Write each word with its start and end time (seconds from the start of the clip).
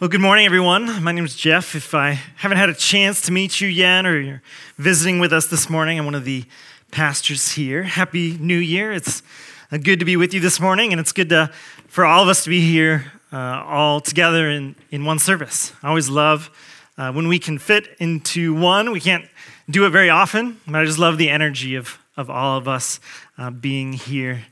Well, 0.00 0.08
good 0.08 0.20
morning, 0.20 0.46
everyone. 0.46 1.02
My 1.02 1.10
name 1.10 1.24
is 1.24 1.34
Jeff. 1.34 1.74
If 1.74 1.92
I 1.92 2.20
haven't 2.36 2.58
had 2.58 2.68
a 2.68 2.74
chance 2.74 3.20
to 3.22 3.32
meet 3.32 3.60
you 3.60 3.66
yet 3.66 4.06
or 4.06 4.20
you're 4.20 4.42
visiting 4.76 5.18
with 5.18 5.32
us 5.32 5.48
this 5.48 5.68
morning, 5.68 5.98
I'm 5.98 6.04
one 6.04 6.14
of 6.14 6.24
the 6.24 6.44
pastors 6.92 7.50
here. 7.50 7.82
Happy 7.82 8.38
New 8.38 8.58
Year. 8.58 8.92
It's 8.92 9.24
uh, 9.72 9.78
good 9.78 9.98
to 9.98 10.04
be 10.04 10.16
with 10.16 10.32
you 10.32 10.38
this 10.38 10.60
morning, 10.60 10.92
and 10.92 11.00
it's 11.00 11.10
good 11.10 11.30
to, 11.30 11.50
for 11.88 12.04
all 12.04 12.22
of 12.22 12.28
us 12.28 12.44
to 12.44 12.48
be 12.48 12.60
here 12.60 13.10
uh, 13.32 13.64
all 13.66 14.00
together 14.00 14.48
in, 14.48 14.76
in 14.92 15.04
one 15.04 15.18
service. 15.18 15.72
I 15.82 15.88
always 15.88 16.08
love 16.08 16.48
uh, 16.96 17.10
when 17.10 17.26
we 17.26 17.40
can 17.40 17.58
fit 17.58 17.88
into 17.98 18.54
one. 18.54 18.92
We 18.92 19.00
can't 19.00 19.24
do 19.68 19.84
it 19.84 19.90
very 19.90 20.10
often, 20.10 20.60
but 20.64 20.76
I 20.76 20.84
just 20.84 21.00
love 21.00 21.18
the 21.18 21.28
energy 21.28 21.74
of, 21.74 21.98
of 22.16 22.30
all 22.30 22.56
of 22.56 22.68
us 22.68 23.00
uh, 23.36 23.50
being 23.50 23.94
here 23.94 24.44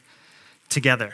together. 0.68 1.12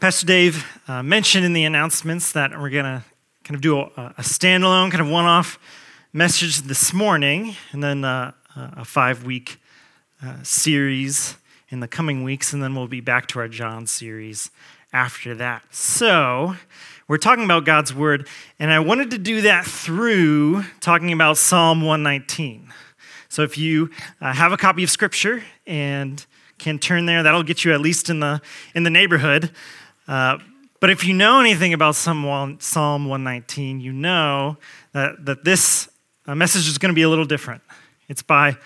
Pastor 0.00 0.26
Dave 0.26 0.64
uh, 0.86 1.02
mentioned 1.02 1.44
in 1.44 1.54
the 1.54 1.64
announcements 1.64 2.30
that 2.30 2.52
we're 2.52 2.70
going 2.70 2.84
to 2.84 3.02
kind 3.42 3.56
of 3.56 3.60
do 3.60 3.80
a, 3.80 4.14
a 4.16 4.22
standalone, 4.22 4.92
kind 4.92 5.00
of 5.00 5.08
one 5.08 5.24
off 5.24 5.58
message 6.12 6.62
this 6.62 6.92
morning, 6.92 7.56
and 7.72 7.82
then 7.82 8.04
uh, 8.04 8.30
a 8.54 8.84
five 8.84 9.24
week 9.24 9.60
uh, 10.24 10.36
series 10.44 11.36
in 11.70 11.80
the 11.80 11.88
coming 11.88 12.22
weeks, 12.22 12.52
and 12.52 12.62
then 12.62 12.76
we'll 12.76 12.86
be 12.86 13.00
back 13.00 13.26
to 13.26 13.40
our 13.40 13.48
John 13.48 13.88
series 13.88 14.52
after 14.92 15.34
that. 15.34 15.64
So, 15.74 16.54
we're 17.08 17.18
talking 17.18 17.44
about 17.44 17.64
God's 17.64 17.92
Word, 17.92 18.28
and 18.60 18.70
I 18.70 18.78
wanted 18.78 19.10
to 19.10 19.18
do 19.18 19.40
that 19.40 19.64
through 19.66 20.62
talking 20.78 21.10
about 21.10 21.38
Psalm 21.38 21.80
119. 21.80 22.72
So, 23.28 23.42
if 23.42 23.58
you 23.58 23.90
uh, 24.20 24.32
have 24.32 24.52
a 24.52 24.56
copy 24.56 24.84
of 24.84 24.90
Scripture 24.90 25.42
and 25.66 26.24
can 26.58 26.78
turn 26.78 27.06
there, 27.06 27.24
that'll 27.24 27.42
get 27.42 27.64
you 27.64 27.72
at 27.72 27.80
least 27.80 28.08
in 28.08 28.20
the, 28.20 28.40
in 28.76 28.84
the 28.84 28.90
neighborhood. 28.90 29.50
Uh, 30.08 30.38
but 30.80 30.90
if 30.90 31.04
you 31.04 31.12
know 31.12 31.40
anything 31.40 31.74
about 31.74 31.94
Psalm 31.94 32.24
119, 32.24 33.80
you 33.80 33.92
know 33.92 34.56
that, 34.92 35.24
that 35.26 35.44
this 35.44 35.88
uh, 36.26 36.34
message 36.34 36.66
is 36.66 36.78
going 36.78 36.90
to 36.90 36.94
be 36.94 37.02
a 37.02 37.08
little 37.08 37.24
different. 37.24 37.62
It's 38.08 38.22
by 38.22 38.56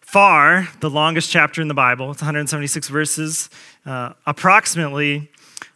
far 0.00 0.68
the 0.80 0.88
longest 0.88 1.30
chapter 1.30 1.60
in 1.60 1.68
the 1.68 1.74
Bible. 1.74 2.10
It's 2.12 2.22
176 2.22 2.88
verses, 2.88 3.50
uh, 3.84 4.12
approximately 4.24 5.30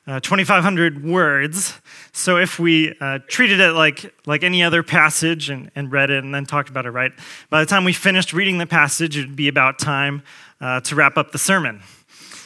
uh, 0.06 0.20
2,500 0.20 1.05
words. 1.05 1.80
So 2.12 2.36
if 2.36 2.58
we 2.58 2.95
uh, 3.00 3.19
treated 3.28 3.61
it 3.61 3.73
like, 3.73 4.14
like 4.27 4.42
any 4.42 4.62
other 4.62 4.83
passage 4.83 5.50
and, 5.50 5.70
and 5.75 5.92
read 5.92 6.11
it 6.11 6.25
and 6.25 6.34
then 6.34 6.47
talked 6.47 6.69
about 6.69 6.86
it, 6.86 6.91
right, 6.91 7.12
by 7.50 7.61
the 7.61 7.67
time 7.67 7.84
we 7.84 7.92
finished 7.92 8.33
reading 8.33 8.58
the 8.58 8.67
passage, 8.67 9.17
it 9.17 9.27
would 9.27 9.36
be 9.36 9.48
about 9.48 9.78
time 9.78 10.23
uh, 10.61 10.80
to 10.80 10.95
wrap 10.95 11.17
up 11.17 11.33
the 11.33 11.39
sermon. 11.39 11.83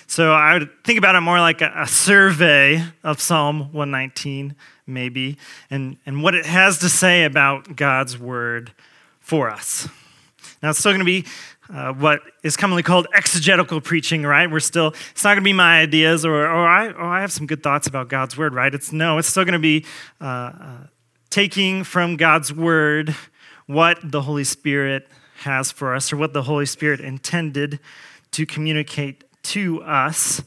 So 0.06 0.33
I 0.33 0.55
would 0.55 0.84
think 0.84 0.98
about 0.98 1.14
it 1.14 1.20
more 1.20 1.41
like 1.41 1.60
a, 1.60 1.72
a 1.77 1.86
survey 1.86 2.84
of 3.02 3.20
Psalm 3.20 3.72
119, 3.72 4.55
maybe, 4.86 5.38
and, 5.70 5.96
and 6.06 6.22
what 6.22 6.34
it 6.34 6.46
has 6.46 6.78
to 6.78 6.88
say 6.88 7.24
about 7.24 7.77
God's 7.77 8.19
word 8.19 8.72
for 9.20 9.50
us. 9.50 9.88
Now, 10.62 10.70
it's 10.70 10.78
still 10.78 10.92
going 10.92 11.00
to 11.00 11.05
be 11.05 11.24
uh, 11.72 11.92
what 11.92 12.20
is 12.42 12.56
commonly 12.56 12.83
called 12.83 13.06
exegetical 13.14 13.80
preaching, 13.80 14.24
right? 14.24 14.50
We're 14.50 14.61
still, 14.61 14.88
it's 15.11 15.24
not 15.24 15.30
going 15.30 15.42
to 15.42 15.44
be 15.44 15.52
my 15.52 15.80
ideas 15.80 16.24
or, 16.24 16.46
or, 16.46 16.66
I, 16.68 16.92
I 17.16 17.20
have 17.22 17.33
some 17.33 17.46
good 17.46 17.62
thoughts 17.62 17.86
about 17.86 18.08
God's 18.08 18.36
word, 18.36 18.55
right? 18.55 18.74
It's 18.74 18.92
no, 18.92 19.18
it's 19.18 19.28
still 19.28 19.44
going 19.44 19.55
to 19.55 19.58
be 19.58 19.86
uh, 20.20 20.24
uh, 20.24 20.77
taking 21.30 21.84
from 21.84 22.16
God's 22.16 22.52
word 22.52 23.14
what 23.66 23.98
the 24.02 24.22
Holy 24.22 24.44
Spirit 24.44 25.08
has 25.39 25.72
for 25.72 25.94
us 25.94 26.12
or 26.12 26.16
what 26.16 26.33
the 26.33 26.42
Holy 26.42 26.66
Spirit 26.66 27.00
intended 27.00 27.80
to 28.33 28.44
communicate 28.44 29.24
to 29.44 29.82
us. 29.82 30.42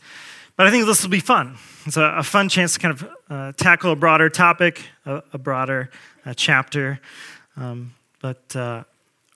But 0.55 0.67
I 0.67 0.71
think 0.71 0.85
this 0.85 1.03
will 1.03 1.09
be 1.09 1.19
fun. 1.19 1.57
It's 1.85 1.97
a, 1.97 2.15
a 2.17 2.23
fun 2.23 2.49
chance 2.49 2.73
to 2.73 2.79
kind 2.79 2.93
of 2.93 3.09
uh, 3.29 3.51
tackle 3.53 3.91
a 3.91 3.95
broader 3.95 4.29
topic, 4.29 4.83
a, 5.05 5.23
a 5.33 5.37
broader 5.37 5.89
uh, 6.25 6.33
chapter. 6.35 6.99
Um, 7.55 7.93
but 8.21 8.55
uh, 8.55 8.83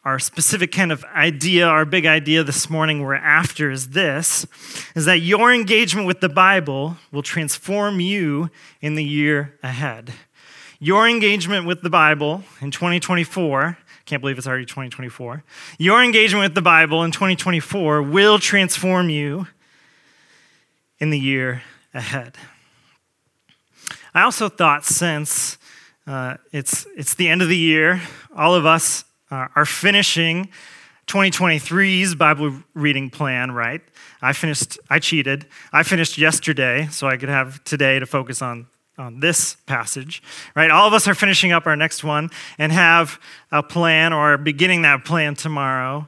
our 0.03 0.17
specific 0.17 0.71
kind 0.71 0.91
of 0.91 1.03
idea, 1.15 1.67
our 1.67 1.85
big 1.85 2.07
idea 2.07 2.43
this 2.43 2.69
morning 2.69 3.01
we're 3.01 3.13
after 3.13 3.69
is 3.69 3.89
this 3.89 4.47
is 4.95 5.05
that 5.05 5.19
your 5.19 5.53
engagement 5.53 6.07
with 6.07 6.21
the 6.21 6.29
Bible 6.29 6.97
will 7.11 7.21
transform 7.21 7.99
you 7.99 8.49
in 8.81 8.95
the 8.95 9.03
year 9.03 9.59
ahead. 9.61 10.13
Your 10.79 11.07
engagement 11.07 11.67
with 11.67 11.83
the 11.83 11.91
Bible 11.91 12.43
in 12.61 12.71
2024 12.71 13.77
can't 14.05 14.21
believe 14.21 14.37
it's 14.37 14.47
already 14.47 14.65
2024. 14.65 15.43
Your 15.77 16.03
engagement 16.03 16.43
with 16.43 16.55
the 16.55 16.61
Bible 16.61 17.03
in 17.03 17.11
2024 17.11 18.01
will 18.01 18.39
transform 18.39 19.09
you 19.09 19.47
in 20.99 21.09
the 21.09 21.19
year 21.19 21.63
ahead. 21.93 22.37
I 24.13 24.23
also 24.23 24.49
thought 24.49 24.85
since 24.85 25.57
uh, 26.05 26.37
it's, 26.51 26.85
it's 26.97 27.13
the 27.15 27.29
end 27.29 27.41
of 27.41 27.47
the 27.47 27.57
year, 27.57 28.01
all 28.35 28.55
of 28.55 28.65
us 28.65 29.05
uh, 29.29 29.47
are 29.55 29.65
finishing 29.65 30.49
2023's 31.07 32.15
Bible 32.15 32.63
reading 32.73 33.09
plan, 33.09 33.51
right? 33.51 33.81
I 34.21 34.33
finished, 34.33 34.79
I 34.89 34.99
cheated. 34.99 35.45
I 35.73 35.83
finished 35.83 36.17
yesterday 36.17 36.87
so 36.91 37.07
I 37.07 37.17
could 37.17 37.29
have 37.29 37.63
today 37.63 37.99
to 37.99 38.05
focus 38.05 38.41
on 38.41 38.67
on 38.97 39.19
this 39.19 39.55
passage, 39.65 40.21
right? 40.55 40.69
All 40.69 40.87
of 40.87 40.93
us 40.93 41.07
are 41.07 41.15
finishing 41.15 41.51
up 41.51 41.65
our 41.65 41.75
next 41.75 42.03
one 42.03 42.29
and 42.57 42.71
have 42.71 43.19
a 43.51 43.63
plan 43.63 44.13
or 44.13 44.37
beginning 44.37 44.83
that 44.83 45.05
plan 45.05 45.35
tomorrow. 45.35 46.07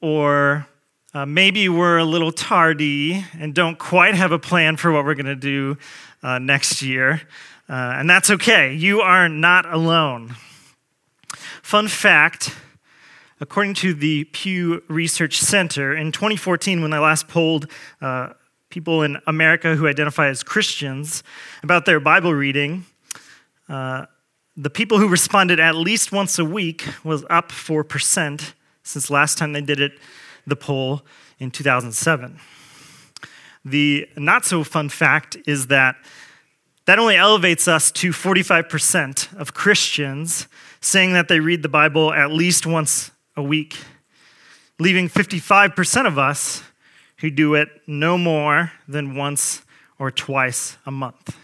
Or 0.00 0.66
uh, 1.12 1.26
maybe 1.26 1.68
we're 1.68 1.98
a 1.98 2.04
little 2.04 2.32
tardy 2.32 3.24
and 3.38 3.54
don't 3.54 3.78
quite 3.78 4.14
have 4.14 4.32
a 4.32 4.38
plan 4.38 4.76
for 4.76 4.92
what 4.92 5.04
we're 5.04 5.14
going 5.14 5.26
to 5.26 5.34
do 5.34 5.76
uh, 6.22 6.38
next 6.38 6.82
year. 6.82 7.22
Uh, 7.68 7.94
and 7.96 8.08
that's 8.08 8.30
okay. 8.30 8.74
You 8.74 9.00
are 9.00 9.28
not 9.28 9.72
alone. 9.72 10.36
Fun 11.62 11.88
fact 11.88 12.54
according 13.40 13.72
to 13.72 13.94
the 13.94 14.24
Pew 14.24 14.82
Research 14.88 15.38
Center, 15.38 15.96
in 15.96 16.12
2014, 16.12 16.82
when 16.82 16.92
I 16.92 16.98
last 16.98 17.26
polled 17.26 17.66
uh, 18.00 18.34
people 18.70 19.02
in 19.02 19.18
America 19.26 19.74
who 19.76 19.86
identify 19.86 20.28
as 20.28 20.42
Christians 20.42 21.22
about 21.62 21.84
their 21.84 22.00
Bible 22.00 22.32
reading, 22.32 22.86
uh, 23.68 24.06
the 24.56 24.70
people 24.70 24.98
who 24.98 25.08
responded 25.08 25.60
at 25.60 25.74
least 25.74 26.12
once 26.12 26.38
a 26.38 26.44
week 26.44 26.86
was 27.04 27.24
up 27.28 27.50
4% 27.50 28.54
since 28.82 29.10
last 29.10 29.38
time 29.38 29.52
they 29.52 29.60
did 29.60 29.80
it, 29.80 29.92
the 30.46 30.56
poll 30.56 31.02
in 31.38 31.50
2007. 31.50 32.38
The 33.64 34.08
not 34.16 34.44
so 34.44 34.64
fun 34.64 34.88
fact 34.88 35.36
is 35.46 35.66
that 35.66 35.96
that 36.86 36.98
only 36.98 37.16
elevates 37.16 37.68
us 37.68 37.92
to 37.92 38.10
45% 38.10 39.38
of 39.38 39.54
Christians 39.54 40.48
saying 40.80 41.12
that 41.12 41.28
they 41.28 41.38
read 41.38 41.62
the 41.62 41.68
Bible 41.68 42.12
at 42.12 42.32
least 42.32 42.66
once 42.66 43.10
a 43.36 43.42
week, 43.42 43.76
leaving 44.78 45.08
55% 45.08 46.06
of 46.06 46.18
us 46.18 46.62
who 47.20 47.30
do 47.30 47.54
it 47.54 47.68
no 47.86 48.18
more 48.18 48.72
than 48.88 49.14
once 49.14 49.62
or 49.98 50.10
twice 50.10 50.76
a 50.86 50.90
month. 50.90 51.36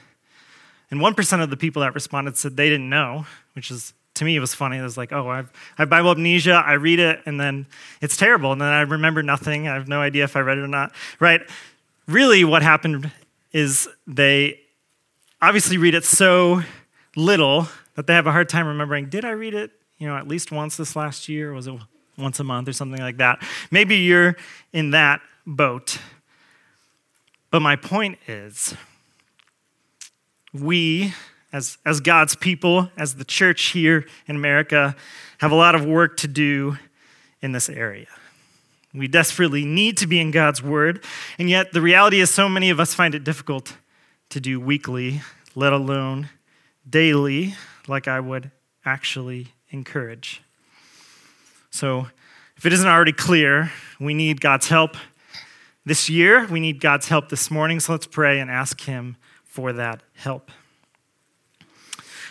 And 0.90 1.00
1% 1.00 1.42
of 1.42 1.50
the 1.50 1.56
people 1.56 1.82
that 1.82 1.94
responded 1.94 2.36
said 2.36 2.56
they 2.56 2.68
didn't 2.68 2.88
know, 2.88 3.26
which 3.54 3.70
is, 3.70 3.92
to 4.14 4.24
me, 4.24 4.36
it 4.36 4.40
was 4.40 4.54
funny. 4.54 4.78
It 4.78 4.82
was 4.82 4.96
like, 4.96 5.12
oh, 5.12 5.28
I've, 5.28 5.50
I 5.76 5.82
have 5.82 5.90
Bible 5.90 6.12
amnesia, 6.12 6.62
I 6.64 6.74
read 6.74 6.98
it, 6.98 7.20
and 7.26 7.38
then 7.38 7.66
it's 8.00 8.16
terrible. 8.16 8.52
And 8.52 8.60
then 8.60 8.68
I 8.68 8.80
remember 8.82 9.22
nothing. 9.22 9.68
I 9.68 9.74
have 9.74 9.88
no 9.88 10.00
idea 10.00 10.24
if 10.24 10.36
I 10.36 10.40
read 10.40 10.58
it 10.58 10.62
or 10.62 10.68
not, 10.68 10.92
right? 11.20 11.42
Really, 12.06 12.44
what 12.44 12.62
happened 12.62 13.10
is 13.52 13.88
they 14.06 14.60
obviously 15.42 15.76
read 15.76 15.94
it 15.94 16.04
so 16.04 16.62
little 17.16 17.68
that 17.94 18.06
they 18.06 18.14
have 18.14 18.26
a 18.26 18.32
hard 18.32 18.48
time 18.48 18.66
remembering, 18.66 19.08
did 19.08 19.24
I 19.24 19.30
read 19.30 19.54
it, 19.54 19.72
you 19.98 20.06
know, 20.06 20.16
at 20.16 20.28
least 20.28 20.52
once 20.52 20.76
this 20.76 20.94
last 20.94 21.28
year? 21.28 21.52
Was 21.52 21.66
it 21.66 21.74
once 22.16 22.38
a 22.40 22.44
month 22.44 22.68
or 22.68 22.72
something 22.72 23.00
like 23.00 23.16
that? 23.18 23.42
Maybe 23.70 23.96
you're 23.96 24.36
in 24.72 24.92
that 24.92 25.20
boat. 25.46 25.98
But 27.50 27.60
my 27.60 27.76
point 27.76 28.18
is, 28.26 28.74
we, 30.52 31.14
as, 31.52 31.78
as 31.84 32.00
God's 32.00 32.34
people, 32.34 32.90
as 32.96 33.14
the 33.14 33.24
church 33.24 33.66
here 33.68 34.06
in 34.26 34.36
America, 34.36 34.96
have 35.38 35.52
a 35.52 35.54
lot 35.54 35.74
of 35.74 35.84
work 35.84 36.16
to 36.18 36.28
do 36.28 36.78
in 37.40 37.52
this 37.52 37.68
area. 37.68 38.08
We 38.92 39.08
desperately 39.08 39.64
need 39.64 39.98
to 39.98 40.06
be 40.06 40.20
in 40.20 40.30
God's 40.30 40.62
Word, 40.62 41.04
and 41.38 41.50
yet 41.50 41.72
the 41.72 41.82
reality 41.82 42.20
is, 42.20 42.30
so 42.30 42.48
many 42.48 42.70
of 42.70 42.80
us 42.80 42.94
find 42.94 43.14
it 43.14 43.24
difficult 43.24 43.76
to 44.30 44.40
do 44.40 44.58
weekly, 44.58 45.20
let 45.54 45.72
alone 45.72 46.30
daily, 46.88 47.54
like 47.86 48.08
I 48.08 48.20
would 48.20 48.50
actually 48.84 49.48
encourage. 49.70 50.42
So, 51.70 52.08
if 52.56 52.64
it 52.64 52.72
isn't 52.72 52.88
already 52.88 53.12
clear, 53.12 53.70
we 54.00 54.14
need 54.14 54.40
God's 54.40 54.68
help 54.68 54.96
this 55.86 56.10
year. 56.10 56.44
We 56.46 56.60
need 56.60 56.80
God's 56.80 57.08
help 57.08 57.30
this 57.30 57.50
morning, 57.50 57.80
so 57.80 57.92
let's 57.92 58.06
pray 58.06 58.40
and 58.40 58.50
ask 58.50 58.82
Him 58.82 59.16
for 59.44 59.72
that 59.72 60.02
help. 60.14 60.50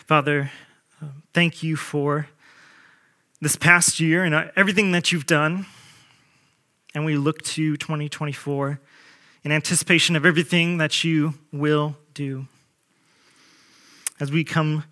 Father, 0.05 0.51
thank 1.33 1.63
you 1.63 1.75
for 1.75 2.27
this 3.41 3.55
past 3.55 3.99
year 3.99 4.23
and 4.23 4.51
everything 4.55 4.91
that 4.91 5.11
you've 5.11 5.25
done. 5.25 5.65
And 6.93 7.05
we 7.05 7.17
look 7.17 7.41
to 7.43 7.75
2024 7.77 8.79
in 9.43 9.51
anticipation 9.51 10.15
of 10.15 10.25
everything 10.25 10.77
that 10.77 11.03
you 11.03 11.33
will 11.51 11.97
do. 12.13 12.47
as 14.19 14.31
we 14.31 14.43
come 14.43 14.85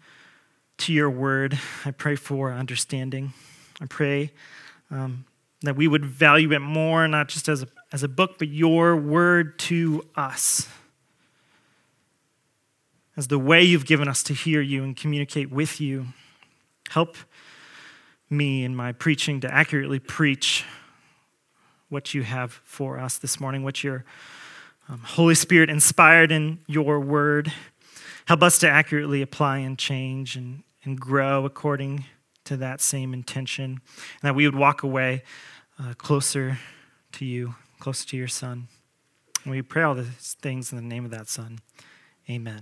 to 0.77 0.91
your 0.91 1.09
word, 1.09 1.57
I 1.85 1.91
pray 1.91 2.15
for 2.15 2.51
understanding. 2.51 3.33
I 3.79 3.85
pray 3.85 4.31
um, 4.91 5.25
that 5.61 5.75
we 5.77 5.87
would 5.87 6.03
value 6.03 6.51
it 6.51 6.59
more, 6.59 7.07
not 7.07 7.29
just 7.29 7.47
as 7.47 7.63
a, 7.63 7.67
as 7.93 8.01
a 8.01 8.07
book, 8.09 8.39
but 8.39 8.47
your 8.49 8.97
word 8.97 9.57
to 9.59 10.03
us 10.15 10.67
as 13.15 13.27
the 13.27 13.37
way 13.37 13.61
you've 13.61 13.85
given 13.85 14.07
us 14.07 14.23
to 14.23 14.33
hear 14.33 14.59
you 14.59 14.83
and 14.83 14.97
communicate 14.97 15.51
with 15.51 15.79
you. 15.79 16.07
Help 16.89 17.15
me 18.31 18.63
in 18.63 18.75
my 18.75 18.91
preaching 18.91 19.39
to 19.39 19.53
accurately 19.53 19.99
preach 19.99 20.65
what 21.89 22.15
you 22.15 22.23
have 22.23 22.59
for 22.63 22.99
us 22.99 23.19
this 23.19 23.39
morning, 23.39 23.63
what 23.63 23.83
your 23.83 24.03
um, 24.89 24.99
Holy 24.99 25.35
Spirit 25.35 25.69
inspired 25.69 26.31
in 26.31 26.57
your 26.65 26.99
word. 26.99 27.53
Help 28.25 28.41
us 28.41 28.57
to 28.57 28.67
accurately 28.67 29.21
apply 29.21 29.59
and 29.59 29.77
change 29.77 30.35
and, 30.35 30.63
and 30.83 30.99
grow 30.99 31.45
according 31.45 32.05
to 32.45 32.57
that 32.57 32.81
same 32.81 33.13
intention, 33.13 33.63
and 33.65 33.81
that 34.23 34.33
we 34.33 34.45
would 34.45 34.55
walk 34.55 34.81
away 34.81 35.21
uh, 35.79 35.93
closer 35.93 36.57
to 37.11 37.25
you, 37.25 37.53
closer 37.83 38.07
to 38.07 38.15
your 38.15 38.29
Son. 38.29 38.69
And 39.43 39.51
we 39.51 39.61
pray 39.61 39.83
all 39.83 39.93
these 39.93 40.37
things 40.41 40.71
in 40.71 40.77
the 40.77 40.81
name 40.81 41.03
of 41.03 41.11
that 41.11 41.27
Son. 41.27 41.59
Amen. 42.29 42.61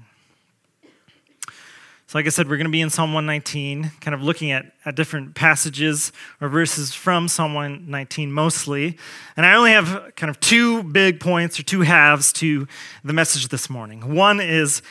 So, 2.08 2.18
like 2.18 2.26
I 2.26 2.30
said, 2.30 2.50
we're 2.50 2.58
going 2.58 2.66
to 2.66 2.72
be 2.72 2.82
in 2.82 2.90
Psalm 2.90 3.14
119, 3.14 3.92
kind 4.02 4.16
of 4.16 4.24
looking 4.24 4.50
at, 4.50 4.74
at 4.84 4.96
different 4.96 5.36
passages 5.36 6.12
or 6.42 6.50
verses 6.50 6.96
from 6.96 7.28
Psalm 7.28 7.54
119 7.54 8.32
mostly. 8.32 8.98
And 9.38 9.46
I 9.46 9.54
only 9.54 9.70
have 9.70 10.12
kind 10.16 10.32
of 10.32 10.40
two 10.40 10.82
big 10.82 11.20
points 11.20 11.60
or 11.60 11.64
two 11.64 11.82
halves 11.82 12.34
to 12.34 12.68
the 13.04 13.14
message 13.14 13.50
this 13.50 13.70
morning. 13.70 14.16
One 14.16 14.40
is 14.40 14.82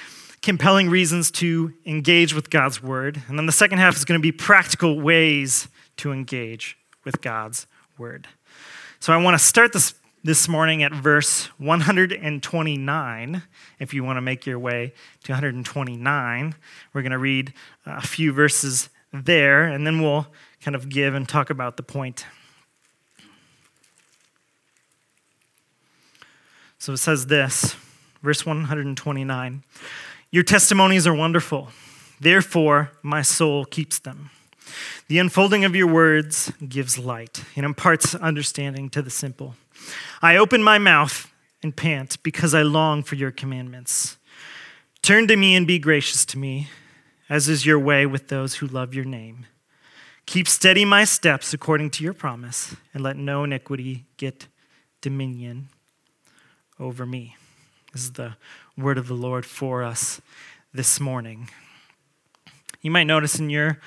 compelling 0.42 0.90
reasons 0.90 1.32
to 1.32 1.74
engage 1.84 2.34
with 2.34 2.50
God's 2.50 2.80
word. 2.80 3.20
And 3.26 3.36
then 3.36 3.46
the 3.46 3.52
second 3.52 3.78
half 3.78 3.96
is 3.96 4.04
going 4.04 4.20
to 4.20 4.22
be 4.22 4.30
practical 4.30 5.00
ways 5.00 5.66
to 5.96 6.12
engage 6.12 6.78
with 7.04 7.20
God's 7.20 7.66
word. 7.98 8.28
So 9.00 9.12
I 9.14 9.16
want 9.16 9.36
to 9.36 9.44
start 9.44 9.72
this 9.72 9.94
this 10.22 10.48
morning 10.48 10.82
at 10.82 10.92
verse 10.92 11.46
129. 11.58 13.42
If 13.78 13.94
you 13.94 14.04
want 14.04 14.18
to 14.18 14.20
make 14.20 14.44
your 14.44 14.58
way 14.58 14.92
to 15.24 15.32
129, 15.32 16.54
we're 16.92 17.02
going 17.02 17.12
to 17.12 17.18
read 17.18 17.54
a 17.86 18.02
few 18.02 18.32
verses 18.32 18.90
there, 19.12 19.64
and 19.64 19.86
then 19.86 20.02
we'll 20.02 20.26
kind 20.60 20.74
of 20.74 20.90
give 20.90 21.14
and 21.14 21.28
talk 21.28 21.48
about 21.48 21.76
the 21.78 21.82
point. 21.82 22.26
So 26.78 26.92
it 26.92 26.98
says 26.98 27.26
this, 27.26 27.76
verse 28.22 28.44
129 28.44 29.64
Your 30.30 30.42
testimonies 30.42 31.06
are 31.06 31.14
wonderful, 31.14 31.70
therefore 32.20 32.92
my 33.02 33.22
soul 33.22 33.64
keeps 33.64 33.98
them. 33.98 34.30
The 35.08 35.18
unfolding 35.18 35.64
of 35.64 35.74
your 35.74 35.88
words 35.88 36.52
gives 36.68 36.98
light 36.98 37.42
and 37.56 37.64
imparts 37.64 38.14
understanding 38.14 38.90
to 38.90 39.02
the 39.02 39.10
simple. 39.10 39.56
I 40.22 40.36
open 40.36 40.62
my 40.62 40.78
mouth 40.78 41.32
and 41.62 41.76
pant 41.76 42.22
because 42.22 42.54
I 42.54 42.62
long 42.62 43.02
for 43.02 43.14
your 43.14 43.30
commandments. 43.30 44.16
Turn 45.02 45.26
to 45.28 45.36
me 45.36 45.54
and 45.56 45.66
be 45.66 45.78
gracious 45.78 46.24
to 46.26 46.38
me, 46.38 46.68
as 47.28 47.48
is 47.48 47.64
your 47.64 47.78
way 47.78 48.06
with 48.06 48.28
those 48.28 48.56
who 48.56 48.66
love 48.66 48.94
your 48.94 49.04
name. 49.04 49.46
Keep 50.26 50.46
steady 50.46 50.84
my 50.84 51.04
steps 51.04 51.52
according 51.52 51.90
to 51.90 52.04
your 52.04 52.12
promise, 52.12 52.76
and 52.94 53.02
let 53.02 53.16
no 53.16 53.44
iniquity 53.44 54.04
get 54.16 54.46
dominion 55.00 55.68
over 56.78 57.04
me. 57.04 57.36
This 57.92 58.02
is 58.02 58.12
the 58.12 58.36
word 58.76 58.98
of 58.98 59.08
the 59.08 59.14
Lord 59.14 59.44
for 59.44 59.82
us 59.82 60.20
this 60.72 61.00
morning. 61.00 61.48
You 62.82 62.90
might 62.90 63.04
notice 63.04 63.38
in 63.38 63.50
your 63.50 63.80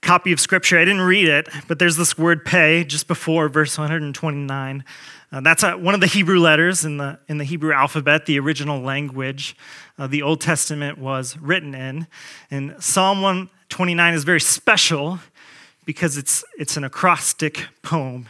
copy 0.00 0.32
of 0.32 0.40
Scripture, 0.40 0.78
I 0.78 0.84
didn't 0.84 1.02
read 1.02 1.28
it, 1.28 1.48
but 1.68 1.78
there's 1.78 1.96
this 1.96 2.18
word 2.18 2.44
Pe 2.44 2.84
just 2.84 3.06
before 3.06 3.48
verse 3.48 3.78
129. 3.78 4.84
Uh, 5.34 5.40
that's 5.40 5.64
a, 5.64 5.76
one 5.76 5.94
of 5.94 6.00
the 6.00 6.06
Hebrew 6.06 6.38
letters 6.38 6.84
in 6.84 6.98
the, 6.98 7.18
in 7.26 7.38
the 7.38 7.44
Hebrew 7.44 7.72
alphabet, 7.72 8.24
the 8.24 8.38
original 8.38 8.80
language 8.80 9.56
uh, 9.98 10.06
the 10.06 10.22
Old 10.22 10.40
Testament 10.40 10.96
was 10.96 11.36
written 11.38 11.74
in. 11.74 12.06
And 12.52 12.76
Psalm 12.78 13.20
129 13.20 14.14
is 14.14 14.22
very 14.22 14.40
special 14.40 15.18
because 15.84 16.16
it's, 16.16 16.44
it's 16.56 16.76
an 16.76 16.84
acrostic 16.84 17.66
poem. 17.82 18.28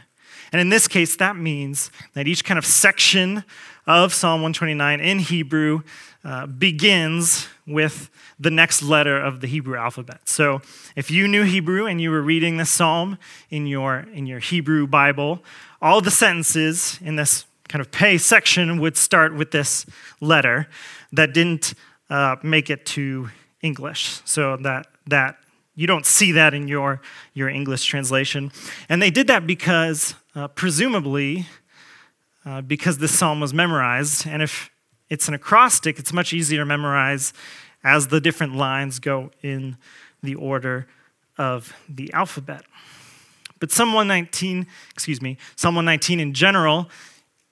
And 0.51 0.63
in 0.63 0.71
this 0.71 0.89
case, 0.89 1.15
that 1.17 1.37
means 1.37 1.91
that 2.15 2.27
each 2.27 2.43
kind 2.43 2.57
of 2.57 2.65
section 2.65 3.45
of 3.87 4.15
Psalm 4.15 4.41
129 4.41 5.01
in 5.01 5.19
Hebrew 5.19 5.83
uh, 6.25 6.47
begins 6.47 7.49
with 7.67 8.09
the 8.41 8.51
next 8.51 8.83
letter 8.83 9.21
of 9.21 9.43
the 9.43 9.47
Hebrew 9.47 9.77
alphabet. 9.77 10.27
So 10.27 10.63
if 10.97 11.11
you 11.11 11.29
knew 11.29 11.43
Hebrew 11.43 11.85
and 11.85 12.01
you 12.01 12.11
were 12.11 12.23
reading 12.23 12.57
this 12.57 12.71
psalm 12.71 13.19
in 13.51 13.67
your, 13.67 14.07
in 14.15 14.25
your 14.25 14.39
Hebrew 14.39 14.87
Bible, 14.87 15.43
all 15.85 16.01
the 16.01 16.11
sentences 16.11 16.99
in 17.05 17.17
this 17.17 17.45
kind 17.69 17.81
of 17.81 17.93
Pe 17.93 18.17
section 18.17 18.81
would 18.81 18.97
start 18.97 19.35
with 19.35 19.51
this 19.51 19.85
letter 20.19 20.67
that 21.13 21.35
didn't 21.35 21.75
uh, 22.09 22.37
make 22.43 22.71
it 22.71 22.87
to 22.87 23.29
English. 23.61 24.21
So 24.25 24.57
that, 24.57 24.87
that 25.09 25.37
you 25.75 25.87
don't 25.87 26.07
see 26.07 26.33
that 26.33 26.55
in 26.55 26.69
your, 26.69 27.03
your 27.35 27.51
English 27.51 27.85
translation. 27.85 28.51
And 28.89 29.03
they 29.03 29.11
did 29.11 29.27
that 29.27 29.47
because, 29.47 30.15
uh, 30.35 30.49
presumably, 30.49 31.47
uh, 32.47 32.63
because 32.63 32.97
this 32.97 33.17
psalm 33.17 33.41
was 33.41 33.53
memorized. 33.53 34.27
And 34.27 34.43
if 34.43 34.71
it's 35.11 35.29
an 35.29 35.35
acrostic, 35.35 35.99
it's 35.99 36.15
much 36.15 36.33
easier 36.33 36.61
to 36.61 36.67
memorize 36.67 37.35
as 37.83 38.07
the 38.07 38.23
different 38.23 38.57
lines 38.57 39.01
go 39.01 39.31
in 39.43 39.77
the 40.23 40.35
order 40.35 40.87
of 41.37 41.75
the 41.87 42.11
alphabet. 42.15 42.65
But 43.61 43.71
Psalm 43.71 43.93
119, 43.93 44.67
excuse 44.93 45.23
me, 45.23 45.39
Psalm 45.57 45.75
119 45.75 46.21
in 46.21 46.35
general 46.35 46.89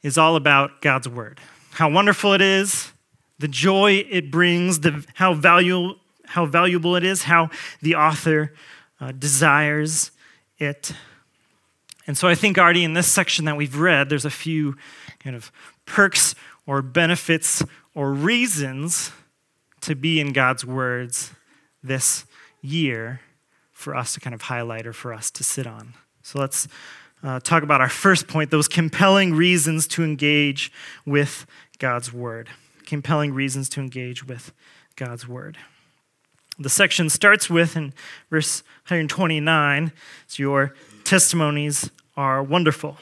is 0.02 0.18
all 0.18 0.36
about 0.36 0.80
God's 0.80 1.08
word. 1.08 1.40
How 1.72 1.88
wonderful 1.88 2.32
it 2.32 2.40
is, 2.40 2.92
the 3.38 3.48
joy 3.48 4.04
it 4.10 4.30
brings, 4.30 4.80
the, 4.80 5.04
how, 5.14 5.34
valuable, 5.34 5.96
how 6.26 6.46
valuable 6.46 6.96
it 6.96 7.04
is, 7.04 7.22
how 7.22 7.50
the 7.80 7.94
author 7.94 8.52
uh, 9.00 9.12
desires 9.12 10.10
it. 10.58 10.92
And 12.06 12.18
so 12.18 12.28
I 12.28 12.34
think 12.34 12.58
already 12.58 12.84
in 12.84 12.94
this 12.94 13.10
section 13.10 13.44
that 13.44 13.56
we've 13.56 13.76
read, 13.76 14.08
there's 14.08 14.24
a 14.24 14.30
few 14.30 14.76
kind 15.20 15.36
of 15.36 15.52
perks 15.86 16.34
or 16.66 16.82
benefits 16.82 17.62
or 17.94 18.12
reasons 18.12 19.12
to 19.82 19.94
be 19.94 20.20
in 20.20 20.32
God's 20.32 20.64
words 20.64 21.32
this 21.82 22.24
year 22.60 23.20
for 23.82 23.96
us 23.96 24.14
to 24.14 24.20
kind 24.20 24.32
of 24.32 24.42
highlight 24.42 24.86
or 24.86 24.92
for 24.92 25.12
us 25.12 25.30
to 25.32 25.44
sit 25.44 25.66
on. 25.66 25.94
So 26.22 26.38
let's 26.38 26.68
uh, 27.22 27.40
talk 27.40 27.62
about 27.62 27.80
our 27.80 27.88
first 28.04 28.28
point 28.28 28.50
those 28.50 28.68
compelling 28.68 29.34
reasons 29.34 29.86
to 29.88 30.04
engage 30.04 30.72
with 31.04 31.46
God's 31.78 32.12
word. 32.12 32.48
Compelling 32.86 33.34
reasons 33.34 33.68
to 33.70 33.80
engage 33.80 34.24
with 34.24 34.52
God's 34.96 35.26
word. 35.26 35.58
The 36.58 36.70
section 36.70 37.08
starts 37.08 37.50
with, 37.50 37.76
in 37.76 37.92
verse 38.30 38.62
129, 38.84 39.92
it's 40.24 40.38
your 40.38 40.74
testimonies 41.04 41.90
are 42.16 42.42
wonderful. 42.42 42.98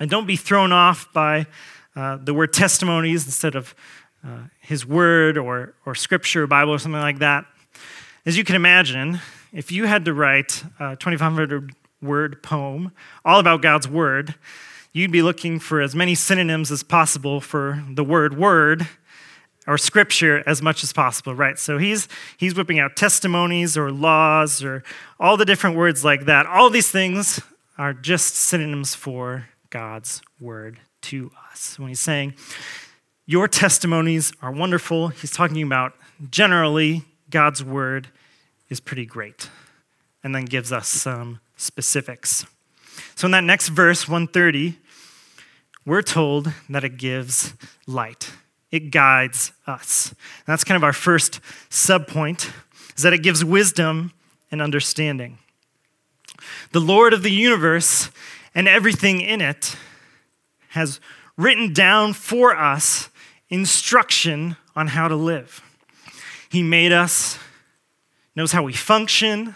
And 0.00 0.10
don't 0.10 0.26
be 0.26 0.36
thrown 0.36 0.72
off 0.72 1.12
by 1.12 1.46
uh, 1.94 2.16
the 2.16 2.34
word 2.34 2.52
testimonies 2.52 3.24
instead 3.24 3.54
of 3.54 3.74
uh, 4.26 4.44
his 4.60 4.84
word 4.84 5.38
or, 5.38 5.74
or 5.84 5.94
scripture, 5.94 6.46
Bible, 6.46 6.72
or 6.72 6.78
something 6.78 7.00
like 7.00 7.20
that. 7.20 7.46
As 8.24 8.36
you 8.36 8.42
can 8.42 8.56
imagine, 8.56 9.20
if 9.56 9.72
you 9.72 9.86
had 9.86 10.04
to 10.04 10.12
write 10.12 10.62
a 10.78 10.96
2,500 10.96 11.74
word 12.02 12.42
poem 12.42 12.92
all 13.24 13.40
about 13.40 13.62
God's 13.62 13.88
word, 13.88 14.34
you'd 14.92 15.10
be 15.10 15.22
looking 15.22 15.58
for 15.58 15.80
as 15.80 15.94
many 15.94 16.14
synonyms 16.14 16.70
as 16.70 16.82
possible 16.82 17.40
for 17.40 17.82
the 17.90 18.04
word 18.04 18.36
word 18.36 18.86
or 19.66 19.78
scripture 19.78 20.44
as 20.46 20.60
much 20.60 20.84
as 20.84 20.92
possible, 20.92 21.34
right? 21.34 21.58
So 21.58 21.78
he's 21.78 22.06
he's 22.36 22.54
whipping 22.54 22.78
out 22.78 22.96
testimonies 22.96 23.78
or 23.78 23.90
laws 23.90 24.62
or 24.62 24.84
all 25.18 25.38
the 25.38 25.46
different 25.46 25.74
words 25.74 26.04
like 26.04 26.26
that. 26.26 26.44
All 26.44 26.68
these 26.68 26.90
things 26.90 27.40
are 27.78 27.94
just 27.94 28.34
synonyms 28.34 28.94
for 28.94 29.48
God's 29.70 30.20
word 30.38 30.80
to 31.02 31.30
us. 31.50 31.78
When 31.78 31.88
he's 31.88 32.00
saying 32.00 32.34
your 33.24 33.48
testimonies 33.48 34.34
are 34.42 34.52
wonderful, 34.52 35.08
he's 35.08 35.32
talking 35.32 35.62
about 35.62 35.94
generally 36.30 37.06
God's 37.30 37.64
word 37.64 38.08
is 38.68 38.80
pretty 38.80 39.06
great. 39.06 39.50
And 40.22 40.34
then 40.34 40.44
gives 40.44 40.72
us 40.72 40.88
some 40.88 41.40
specifics. 41.56 42.46
So 43.14 43.26
in 43.26 43.30
that 43.32 43.44
next 43.44 43.68
verse, 43.68 44.08
130, 44.08 44.78
we're 45.84 46.02
told 46.02 46.52
that 46.68 46.82
it 46.82 46.96
gives 46.96 47.54
light. 47.86 48.32
It 48.72 48.90
guides 48.90 49.52
us. 49.66 50.10
And 50.10 50.46
that's 50.46 50.64
kind 50.64 50.76
of 50.76 50.82
our 50.82 50.92
first 50.92 51.40
subpoint, 51.70 52.50
is 52.96 53.02
that 53.02 53.12
it 53.12 53.22
gives 53.22 53.44
wisdom 53.44 54.12
and 54.50 54.60
understanding. 54.60 55.38
The 56.72 56.80
Lord 56.80 57.12
of 57.12 57.22
the 57.22 57.30
universe 57.30 58.10
and 58.54 58.66
everything 58.66 59.20
in 59.20 59.40
it 59.40 59.76
has 60.70 61.00
written 61.36 61.72
down 61.72 62.12
for 62.12 62.56
us 62.56 63.08
instruction 63.48 64.56
on 64.74 64.88
how 64.88 65.08
to 65.08 65.16
live. 65.16 65.62
He 66.48 66.62
made 66.62 66.92
us 66.92 67.38
knows 68.36 68.52
how 68.52 68.62
we 68.62 68.74
function, 68.74 69.54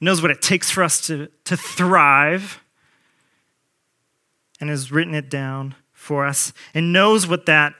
knows 0.00 0.22
what 0.22 0.30
it 0.30 0.42
takes 0.42 0.70
for 0.70 0.82
us 0.82 1.06
to, 1.06 1.28
to 1.44 1.56
thrive, 1.56 2.60
and 4.60 4.70
has 4.70 4.90
written 4.90 5.14
it 5.14 5.30
down 5.30 5.74
for 5.92 6.26
us, 6.26 6.52
and 6.72 6.92
knows 6.92 7.26
what 7.26 7.46
that 7.46 7.74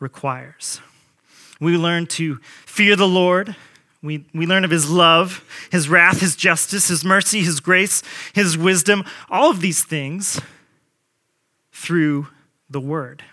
requires. 0.00 0.80
We 1.60 1.76
learn 1.76 2.06
to 2.06 2.36
fear 2.66 2.96
the 2.96 3.08
Lord. 3.08 3.56
We, 4.02 4.26
we 4.32 4.46
learn 4.46 4.64
of 4.64 4.70
his 4.70 4.90
love, 4.90 5.44
his 5.70 5.88
wrath, 5.88 6.20
his 6.20 6.36
justice, 6.36 6.88
his 6.88 7.04
mercy, 7.04 7.40
his 7.40 7.58
grace, 7.58 8.02
his 8.32 8.56
wisdom, 8.56 9.04
all 9.28 9.50
of 9.50 9.60
these 9.60 9.84
things 9.84 10.40
through 11.72 12.28
the 12.70 12.80
word. 12.80 13.24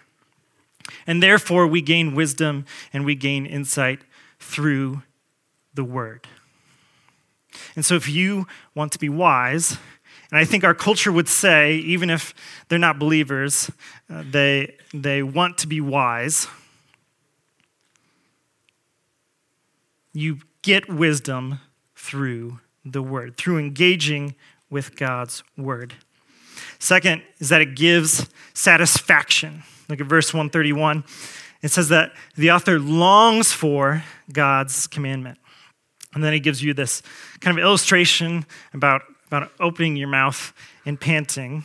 And 1.05 1.21
therefore, 1.21 1.67
we 1.67 1.81
gain 1.81 2.15
wisdom 2.15 2.65
and 2.93 3.05
we 3.05 3.15
gain 3.15 3.45
insight 3.45 3.99
through 4.39 5.03
the 5.75 5.83
word. 5.83 6.27
And 7.75 7.85
so, 7.85 7.95
if 7.95 8.09
you 8.09 8.47
want 8.73 8.91
to 8.93 8.99
be 8.99 9.09
wise, 9.09 9.77
and 10.31 10.39
I 10.39 10.45
think 10.45 10.63
our 10.63 10.73
culture 10.73 11.11
would 11.11 11.29
say, 11.29 11.75
even 11.75 12.09
if 12.09 12.33
they're 12.67 12.79
not 12.79 12.99
believers, 12.99 13.71
uh, 14.09 14.23
they, 14.29 14.75
they 14.93 15.23
want 15.23 15.57
to 15.59 15.67
be 15.67 15.79
wise. 15.79 16.47
You 20.13 20.39
get 20.61 20.89
wisdom 20.89 21.59
through 21.95 22.59
the 22.83 23.01
word, 23.01 23.37
through 23.37 23.59
engaging 23.59 24.35
with 24.69 24.95
God's 24.95 25.43
word. 25.57 25.93
Second 26.79 27.21
is 27.39 27.49
that 27.49 27.61
it 27.61 27.75
gives 27.75 28.27
satisfaction. 28.53 29.63
Look 29.89 30.01
at 30.01 30.07
verse 30.07 30.33
131. 30.33 31.03
It 31.61 31.71
says 31.71 31.89
that 31.89 32.11
the 32.35 32.51
author 32.51 32.79
longs 32.79 33.51
for 33.51 34.03
God's 34.31 34.87
commandment. 34.87 35.37
And 36.15 36.23
then 36.23 36.33
he 36.33 36.39
gives 36.39 36.63
you 36.63 36.73
this 36.73 37.03
kind 37.41 37.57
of 37.57 37.63
illustration 37.63 38.45
about, 38.73 39.03
about 39.27 39.51
opening 39.59 39.95
your 39.95 40.07
mouth 40.07 40.53
and 40.85 40.99
panting. 40.99 41.63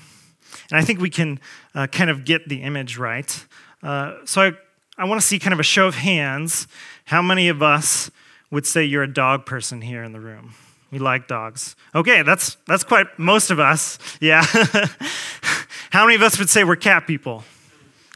And 0.71 0.79
I 0.79 0.85
think 0.85 1.01
we 1.01 1.09
can 1.09 1.41
uh, 1.75 1.87
kind 1.87 2.11
of 2.11 2.25
get 2.25 2.49
the 2.49 2.63
image 2.63 2.99
right. 2.99 3.47
Uh, 3.83 4.17
so 4.25 4.43
I, 4.43 4.53
I 4.99 5.05
want 5.05 5.21
to 5.21 5.27
see 5.27 5.39
kind 5.39 5.55
of 5.55 5.61
a 5.61 5.65
show 5.65 5.87
of 5.87 5.95
hands. 5.95 6.67
How 7.07 7.23
many 7.23 7.49
of 7.49 7.63
us 7.63 8.11
would 8.51 8.67
say 8.67 8.85
you're 8.85 9.05
a 9.05 9.13
dog 9.13 9.47
person 9.47 9.81
here 9.81 10.03
in 10.03 10.13
the 10.13 10.21
room? 10.21 10.55
We 10.91 10.99
like 10.99 11.29
dogs. 11.29 11.77
Okay, 11.95 12.23
that's, 12.23 12.57
that's 12.67 12.83
quite 12.83 13.07
most 13.17 13.51
of 13.51 13.61
us. 13.61 13.99
Yeah. 14.21 14.45
How 15.91 16.05
many 16.05 16.17
of 16.17 16.23
us 16.23 16.39
would 16.39 16.51
say 16.51 16.65
we're 16.65 16.77
cat 16.77 17.07
people? 17.07 17.45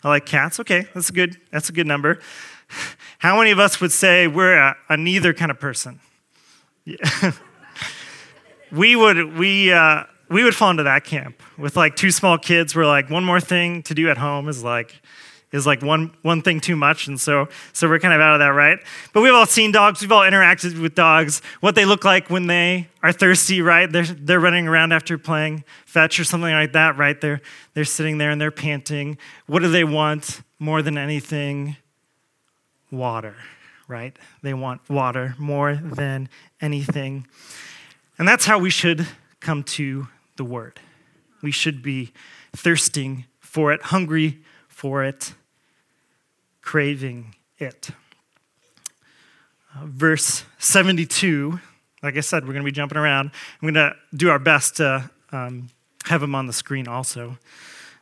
I 0.03 0.09
like 0.09 0.27
cats. 0.27 0.59
Okay, 0.61 0.87
that's 0.93 1.09
a 1.09 1.13
good, 1.13 1.39
that's 1.53 1.69
a 1.69 1.73
good 1.73 1.87
number. 1.87 2.19
How 3.19 3.39
many 3.39 3.53
of 3.53 3.59
us 3.59 3.81
would 3.81 3.93
say 3.93 4.27
we're 4.27 4.57
a, 4.57 4.77
a 4.89 4.97
neither 4.97 5.33
kind 5.33 5.51
of 5.51 5.61
person? 5.61 6.01
Yeah. 6.85 7.33
we 8.73 8.97
would 8.97 9.39
we 9.39 9.73
uh, 9.73 10.05
we 10.29 10.45
would 10.45 10.55
fall 10.55 10.71
into 10.71 10.83
that 10.83 11.05
camp 11.05 11.41
with 11.57 11.77
like 11.77 11.97
two 11.97 12.11
small 12.11 12.39
kids. 12.39 12.75
We're 12.75 12.87
like 12.87 13.11
one 13.11 13.25
more 13.25 13.41
thing 13.41 13.83
to 13.85 13.95
do 13.95 14.11
at 14.11 14.19
home 14.19 14.49
is 14.49 14.63
like 14.63 15.01
is 15.53 15.67
like 15.67 15.83
one 15.83 16.15
one 16.23 16.43
thing 16.43 16.61
too 16.61 16.77
much, 16.77 17.07
and 17.07 17.19
so 17.19 17.49
so 17.73 17.89
we're 17.89 18.01
kind 18.01 18.13
of 18.13 18.21
out 18.21 18.35
of 18.35 18.41
that, 18.41 18.49
right? 18.49 18.79
But 19.13 19.23
we've 19.23 19.33
all 19.33 19.47
seen 19.47 19.73
dogs. 19.73 20.01
We've 20.03 20.13
all 20.13 20.23
interacted 20.23 20.81
with 20.81 20.95
dogs. 20.95 21.41
What 21.61 21.75
they 21.75 21.85
look 21.85 22.05
like 22.05 22.29
when 22.29 22.49
they 22.49 22.89
are 23.03 23.13
thirsty, 23.13 23.63
right? 23.63 23.91
They're 23.91 24.05
they're 24.05 24.41
running 24.41 24.69
around 24.69 24.93
after 24.93 25.17
playing 25.17 25.65
fetch 25.87 26.21
or 26.21 26.25
something 26.25 26.53
like 26.53 26.73
that, 26.73 26.99
right? 26.99 27.19
They're 27.19 27.41
they're 27.73 27.85
sitting 27.85 28.19
there 28.19 28.31
and 28.31 28.41
they're 28.41 28.51
panting. 28.51 29.17
What 29.47 29.61
do 29.61 29.71
they 29.71 29.85
want 29.85 30.43
more 30.59 30.83
than 30.83 30.99
anything? 30.99 31.77
Water 32.91 33.35
right? 33.89 34.17
They 34.43 34.55
want 34.55 34.89
water 34.89 35.35
more 35.39 35.75
than 35.75 36.29
anything. 36.61 37.27
And 38.19 38.27
that's 38.27 38.47
how 38.47 38.59
we 38.59 38.71
should 38.71 39.07
come 39.41 39.63
to 39.65 40.09
the 40.37 40.45
Word. 40.45 40.81
We 41.43 41.51
should 41.51 41.83
be 41.83 42.13
thirsting 42.55 43.27
for 43.41 43.73
it, 43.73 43.83
hungry 43.83 44.41
for 44.69 45.05
it, 45.05 45.35
craving 46.63 47.35
it. 47.59 47.91
Uh, 49.75 49.85
verse 49.85 50.45
72, 50.59 51.61
like 52.03 52.17
I 52.17 52.21
said, 52.21 52.45
we're 52.45 52.53
going 52.53 52.65
to 52.65 52.71
be 52.71 52.73
jumping 52.73 52.99
around. 52.99 53.31
I'm 53.61 53.73
going 53.73 53.75
to 53.75 53.95
do 54.17 54.31
our 54.31 54.39
best 54.39 54.77
to 54.77 55.11
um, 55.33 55.69
have 56.05 56.21
them 56.21 56.35
on 56.35 56.47
the 56.47 56.53
screen 56.53 56.89
also. 56.89 57.39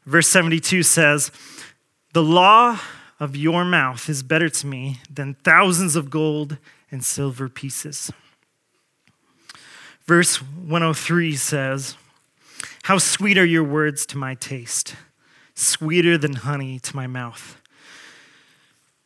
Verse 0.05 0.29
72 0.29 0.83
says, 0.83 1.31
The 2.13 2.23
law 2.23 2.79
of 3.23 3.37
your 3.37 3.65
mouth 3.65 4.09
is 4.09 4.25
better 4.25 4.49
to 4.49 4.67
me 4.67 4.99
than 5.09 5.35
thousands 5.45 5.95
of 5.95 6.11
gold 6.11 6.59
and 6.91 7.05
silver 7.05 7.49
pieces. 7.49 8.11
Verse 10.05 10.43
103 10.43 11.37
says, 11.37 11.97
How 12.83 12.99
sweet 12.99 13.39
are 13.39 13.45
your 13.45 13.63
words 13.63 14.05
to 14.07 14.19
my 14.19 14.35
taste, 14.35 14.97
sweeter 15.55 16.19
than 16.19 16.33
honey 16.33 16.81
to 16.81 16.97
my 16.97 17.07
mouth. 17.07 17.61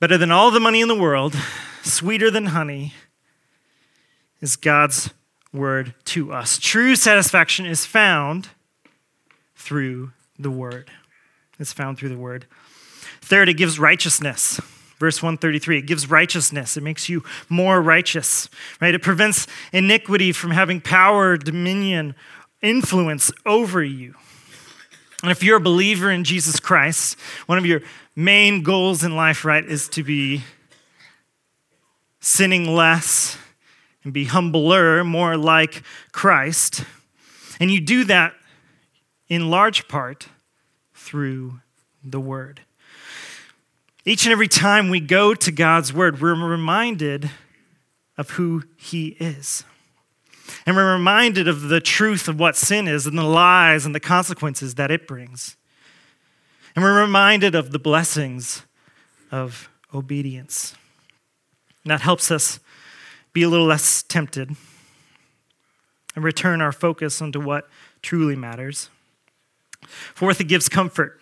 Better 0.00 0.16
than 0.16 0.32
all 0.32 0.50
the 0.50 0.60
money 0.60 0.80
in 0.80 0.88
the 0.88 0.98
world, 0.98 1.36
sweeter 1.82 2.30
than 2.30 2.46
honey, 2.46 2.94
is 4.40 4.56
God's 4.56 5.10
word 5.52 5.92
to 6.06 6.32
us. 6.32 6.58
True 6.58 6.96
satisfaction 6.96 7.66
is 7.66 7.84
found 7.84 8.48
through 9.54 10.12
the 10.38 10.50
word. 10.50 10.90
It's 11.58 11.74
found 11.74 11.98
through 11.98 12.08
the 12.08 12.16
word. 12.16 12.46
Third, 13.26 13.48
it 13.48 13.54
gives 13.54 13.76
righteousness. 13.80 14.60
Verse 15.00 15.20
133, 15.20 15.78
it 15.78 15.82
gives 15.82 16.08
righteousness. 16.08 16.76
It 16.76 16.84
makes 16.84 17.08
you 17.08 17.24
more 17.48 17.82
righteous, 17.82 18.48
right? 18.80 18.94
It 18.94 19.02
prevents 19.02 19.48
iniquity 19.72 20.30
from 20.30 20.52
having 20.52 20.80
power, 20.80 21.36
dominion, 21.36 22.14
influence 22.62 23.32
over 23.44 23.82
you. 23.82 24.14
And 25.22 25.32
if 25.32 25.42
you're 25.42 25.56
a 25.56 25.60
believer 25.60 26.08
in 26.08 26.22
Jesus 26.22 26.60
Christ, 26.60 27.18
one 27.46 27.58
of 27.58 27.66
your 27.66 27.82
main 28.14 28.62
goals 28.62 29.02
in 29.02 29.16
life, 29.16 29.44
right, 29.44 29.64
is 29.64 29.88
to 29.88 30.04
be 30.04 30.44
sinning 32.20 32.76
less 32.76 33.36
and 34.04 34.12
be 34.12 34.26
humbler, 34.26 35.02
more 35.02 35.36
like 35.36 35.82
Christ. 36.12 36.84
And 37.58 37.72
you 37.72 37.80
do 37.80 38.04
that 38.04 38.34
in 39.28 39.50
large 39.50 39.88
part 39.88 40.28
through 40.94 41.60
the 42.04 42.20
Word. 42.20 42.60
Each 44.08 44.24
and 44.24 44.32
every 44.32 44.46
time 44.46 44.88
we 44.88 45.00
go 45.00 45.34
to 45.34 45.50
God's 45.50 45.92
word, 45.92 46.20
we're 46.20 46.36
reminded 46.36 47.28
of 48.16 48.30
who 48.30 48.62
He 48.76 49.08
is. 49.18 49.64
And 50.64 50.76
we're 50.76 50.92
reminded 50.92 51.48
of 51.48 51.62
the 51.62 51.80
truth 51.80 52.28
of 52.28 52.38
what 52.38 52.54
sin 52.54 52.86
is 52.86 53.08
and 53.08 53.18
the 53.18 53.24
lies 53.24 53.84
and 53.84 53.92
the 53.92 54.00
consequences 54.00 54.76
that 54.76 54.92
it 54.92 55.08
brings. 55.08 55.56
And 56.76 56.84
we're 56.84 57.00
reminded 57.00 57.56
of 57.56 57.72
the 57.72 57.80
blessings 57.80 58.62
of 59.32 59.68
obedience. 59.92 60.76
And 61.82 61.90
that 61.90 62.02
helps 62.02 62.30
us 62.30 62.60
be 63.32 63.42
a 63.42 63.48
little 63.48 63.66
less 63.66 64.04
tempted 64.04 64.54
and 66.14 66.24
return 66.24 66.60
our 66.62 66.70
focus 66.70 67.20
onto 67.20 67.40
what 67.40 67.68
truly 68.02 68.36
matters. 68.36 68.88
Fourth, 70.14 70.40
it 70.40 70.44
gives 70.44 70.68
comfort. 70.68 71.20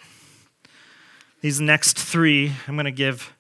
These 1.44 1.60
next 1.60 1.98
three 1.98 2.52
I'm 2.66 2.74
going 2.74 2.86
to 2.86 2.90
give 2.90 3.36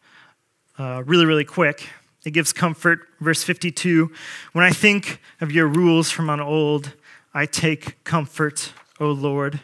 uh, 0.78 1.02
really, 1.06 1.24
really 1.24 1.46
quick. 1.46 1.88
It 2.26 2.32
gives 2.32 2.52
comfort. 2.52 3.08
Verse 3.18 3.42
52 3.42 4.12
When 4.52 4.62
I 4.62 4.72
think 4.72 5.22
of 5.40 5.50
your 5.50 5.66
rules 5.66 6.10
from 6.10 6.28
on 6.28 6.38
old, 6.38 6.92
I 7.32 7.46
take 7.46 8.04
comfort, 8.04 8.74
O 9.00 9.06
Lord. 9.10 9.58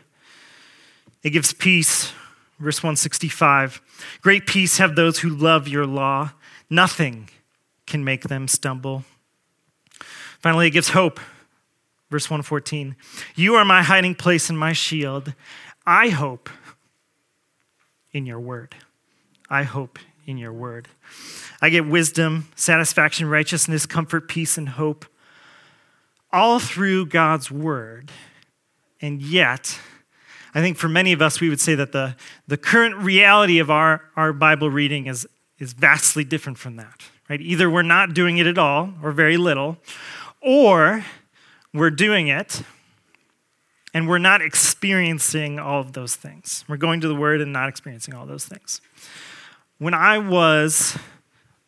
It 1.22 1.30
gives 1.30 1.52
peace. 1.52 2.14
Verse 2.58 2.82
165 2.82 3.82
Great 4.22 4.46
peace 4.46 4.78
have 4.78 4.96
those 4.96 5.18
who 5.18 5.28
love 5.28 5.68
your 5.68 5.84
law. 5.84 6.30
Nothing 6.70 7.28
can 7.84 8.04
make 8.04 8.22
them 8.28 8.48
stumble. 8.48 9.04
Finally, 10.38 10.68
it 10.68 10.70
gives 10.70 10.88
hope. 10.88 11.20
Verse 12.10 12.30
114 12.30 12.96
You 13.34 13.56
are 13.56 13.66
my 13.66 13.82
hiding 13.82 14.14
place 14.14 14.48
and 14.48 14.58
my 14.58 14.72
shield. 14.72 15.34
I 15.86 16.08
hope 16.08 16.48
in 18.12 18.26
your 18.26 18.40
word. 18.40 18.74
I 19.48 19.64
hope 19.64 19.98
in 20.26 20.38
your 20.38 20.52
word. 20.52 20.88
I 21.60 21.70
get 21.70 21.86
wisdom, 21.86 22.48
satisfaction, 22.54 23.28
righteousness, 23.28 23.86
comfort, 23.86 24.28
peace, 24.28 24.56
and 24.56 24.70
hope 24.70 25.04
all 26.32 26.58
through 26.58 27.06
God's 27.06 27.50
word. 27.50 28.12
And 29.00 29.20
yet, 29.20 29.78
I 30.54 30.60
think 30.60 30.76
for 30.76 30.88
many 30.88 31.12
of 31.12 31.22
us, 31.22 31.40
we 31.40 31.48
would 31.48 31.60
say 31.60 31.74
that 31.74 31.92
the, 31.92 32.16
the 32.46 32.56
current 32.56 32.96
reality 32.96 33.58
of 33.58 33.70
our, 33.70 34.02
our 34.16 34.32
Bible 34.32 34.70
reading 34.70 35.06
is, 35.06 35.26
is 35.58 35.72
vastly 35.72 36.24
different 36.24 36.58
from 36.58 36.76
that. 36.76 37.02
Right? 37.28 37.40
Either 37.40 37.70
we're 37.70 37.82
not 37.82 38.14
doing 38.14 38.38
it 38.38 38.46
at 38.46 38.58
all 38.58 38.92
or 39.02 39.12
very 39.12 39.36
little, 39.36 39.78
or 40.40 41.04
we're 41.72 41.90
doing 41.90 42.28
it 42.28 42.62
and 43.92 44.08
we're 44.08 44.18
not 44.18 44.40
experiencing 44.42 45.58
all 45.58 45.80
of 45.80 45.92
those 45.92 46.14
things. 46.14 46.64
We're 46.68 46.76
going 46.76 47.00
to 47.00 47.08
the 47.08 47.14
Word 47.14 47.40
and 47.40 47.52
not 47.52 47.68
experiencing 47.68 48.14
all 48.14 48.26
those 48.26 48.44
things. 48.44 48.80
When 49.78 49.94
I 49.94 50.18
was 50.18 50.98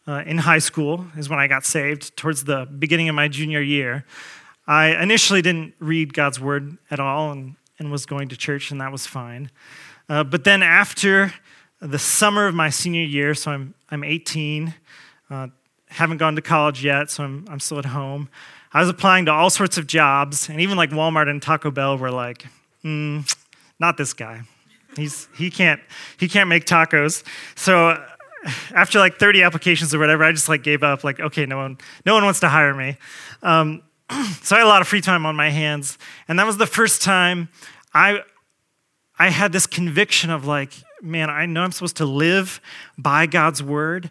uh, 0.06 0.22
in 0.26 0.38
high 0.38 0.58
school, 0.58 1.06
is 1.16 1.28
when 1.28 1.38
I 1.38 1.46
got 1.46 1.64
saved, 1.64 2.16
towards 2.16 2.44
the 2.44 2.66
beginning 2.66 3.08
of 3.08 3.14
my 3.14 3.28
junior 3.28 3.60
year. 3.60 4.04
I 4.66 4.88
initially 5.02 5.42
didn't 5.42 5.74
read 5.78 6.14
God's 6.14 6.38
word 6.40 6.76
at 6.90 7.00
all 7.00 7.32
and, 7.32 7.56
and 7.78 7.90
was 7.90 8.06
going 8.06 8.28
to 8.28 8.36
church, 8.36 8.70
and 8.70 8.80
that 8.80 8.92
was 8.92 9.06
fine. 9.06 9.50
Uh, 10.08 10.24
but 10.24 10.44
then 10.44 10.62
after 10.62 11.32
the 11.80 11.98
summer 11.98 12.46
of 12.46 12.54
my 12.54 12.70
senior 12.70 13.02
year, 13.02 13.34
so 13.34 13.50
I'm, 13.50 13.74
I'm 13.90 14.04
18, 14.04 14.74
uh, 15.30 15.48
haven't 15.88 16.18
gone 16.18 16.36
to 16.36 16.42
college 16.42 16.84
yet, 16.84 17.10
so 17.10 17.24
I'm, 17.24 17.44
I'm 17.48 17.60
still 17.60 17.78
at 17.78 17.86
home. 17.86 18.28
I 18.74 18.80
was 18.80 18.88
applying 18.88 19.26
to 19.26 19.32
all 19.32 19.50
sorts 19.50 19.76
of 19.76 19.86
jobs, 19.86 20.48
and 20.48 20.60
even 20.60 20.76
like 20.76 20.90
Walmart 20.90 21.28
and 21.28 21.42
Taco 21.42 21.70
Bell 21.70 21.98
were 21.98 22.10
like, 22.10 22.46
mm, 22.84 23.30
not 23.78 23.96
this 23.96 24.12
guy. 24.12 24.42
He's, 24.96 25.28
he, 25.36 25.50
can't, 25.50 25.80
he 26.18 26.28
can't 26.28 26.48
make 26.48 26.64
tacos. 26.64 27.22
So 27.54 28.02
after 28.74 28.98
like 28.98 29.18
30 29.18 29.42
applications 29.42 29.94
or 29.94 29.98
whatever, 29.98 30.24
I 30.24 30.32
just 30.32 30.48
like 30.48 30.62
gave 30.62 30.82
up, 30.82 31.04
like, 31.04 31.20
okay, 31.20 31.46
no 31.46 31.56
one, 31.56 31.78
no 32.04 32.14
one 32.14 32.24
wants 32.24 32.40
to 32.40 32.48
hire 32.48 32.74
me. 32.74 32.96
Um, 33.42 33.82
so 34.42 34.56
I 34.56 34.60
had 34.60 34.66
a 34.66 34.68
lot 34.68 34.82
of 34.82 34.88
free 34.88 35.00
time 35.00 35.26
on 35.26 35.36
my 35.36 35.50
hands. 35.50 35.98
And 36.28 36.38
that 36.38 36.46
was 36.46 36.58
the 36.58 36.66
first 36.66 37.02
time 37.02 37.48
I, 37.94 38.20
I 39.18 39.28
had 39.28 39.52
this 39.52 39.66
conviction 39.66 40.30
of 40.30 40.46
like, 40.46 40.72
man, 41.02 41.30
I 41.30 41.46
know 41.46 41.62
I'm 41.62 41.72
supposed 41.72 41.96
to 41.98 42.06
live 42.06 42.60
by 42.98 43.26
God's 43.26 43.62
word. 43.62 44.10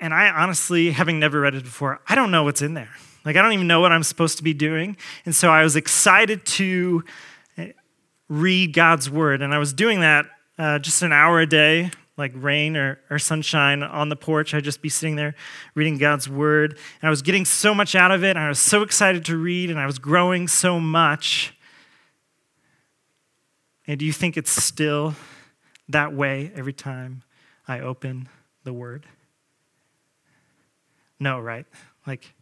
And 0.00 0.14
I 0.14 0.28
honestly, 0.30 0.92
having 0.92 1.18
never 1.18 1.40
read 1.40 1.54
it 1.54 1.64
before, 1.64 2.00
I 2.08 2.14
don't 2.14 2.30
know 2.30 2.44
what's 2.44 2.62
in 2.62 2.74
there. 2.74 2.90
Like, 3.24 3.36
I 3.36 3.42
don't 3.42 3.52
even 3.52 3.66
know 3.66 3.80
what 3.80 3.92
I'm 3.92 4.02
supposed 4.02 4.38
to 4.38 4.42
be 4.42 4.54
doing. 4.54 4.96
And 5.24 5.34
so 5.34 5.50
I 5.50 5.62
was 5.62 5.76
excited 5.76 6.44
to 6.46 7.04
read 8.28 8.72
God's 8.72 9.10
word. 9.10 9.42
And 9.42 9.52
I 9.52 9.58
was 9.58 9.72
doing 9.72 10.00
that 10.00 10.26
uh, 10.58 10.78
just 10.78 11.02
an 11.02 11.12
hour 11.12 11.40
a 11.40 11.46
day, 11.46 11.90
like 12.16 12.32
rain 12.34 12.76
or, 12.76 13.00
or 13.10 13.18
sunshine 13.18 13.82
on 13.82 14.08
the 14.08 14.16
porch. 14.16 14.54
I'd 14.54 14.64
just 14.64 14.80
be 14.80 14.88
sitting 14.88 15.16
there 15.16 15.34
reading 15.74 15.98
God's 15.98 16.28
word. 16.28 16.78
And 17.02 17.08
I 17.08 17.10
was 17.10 17.22
getting 17.22 17.44
so 17.44 17.74
much 17.74 17.94
out 17.94 18.10
of 18.10 18.24
it. 18.24 18.30
And 18.30 18.38
I 18.38 18.48
was 18.48 18.60
so 18.60 18.82
excited 18.82 19.24
to 19.26 19.36
read. 19.36 19.70
And 19.70 19.78
I 19.78 19.86
was 19.86 19.98
growing 19.98 20.48
so 20.48 20.78
much. 20.78 21.54
And 23.86 23.98
do 23.98 24.06
you 24.06 24.12
think 24.12 24.36
it's 24.36 24.50
still 24.50 25.14
that 25.88 26.14
way 26.14 26.52
every 26.54 26.72
time 26.72 27.22
I 27.66 27.80
open 27.80 28.28
the 28.64 28.72
word? 28.72 29.06
No, 31.18 31.40
right? 31.40 31.66
Like, 32.06 32.32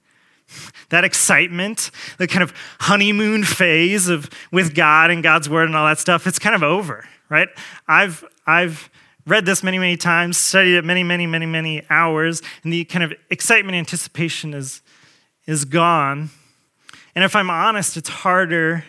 that 0.91 1.05
excitement, 1.05 1.91
the 2.19 2.27
kind 2.27 2.43
of 2.43 2.53
honeymoon 2.81 3.45
phase 3.45 4.09
of 4.09 4.31
with 4.51 4.75
God 4.75 5.11
and 5.11 5.23
God's 5.23 5.49
word 5.49 5.69
and 5.69 5.77
all 5.77 5.87
that 5.87 5.99
stuff, 5.99 6.27
it's 6.27 6.39
kind 6.39 6.55
of 6.55 6.63
over, 6.63 7.05
right? 7.29 7.49
I've 7.87 8.25
I've 8.47 8.91
read 9.27 9.45
this 9.45 9.63
many, 9.63 9.79
many 9.79 9.97
times, 9.97 10.39
studied 10.39 10.77
it 10.77 10.85
many, 10.85 11.05
many, 11.05 11.27
many, 11.27 11.47
many 11.47 11.83
hours, 11.91 12.43
and 12.65 12.73
the 12.73 12.85
kind 12.85 13.05
of 13.05 13.13
excitement 13.31 13.77
anticipation 13.77 14.55
is 14.55 14.83
is 15.47 15.65
gone. 15.65 16.31
And 17.15 17.25
if 17.25 17.35
I'm 17.35 17.51
honest, 17.51 17.97
it's 17.97 18.09
harder 18.09 18.85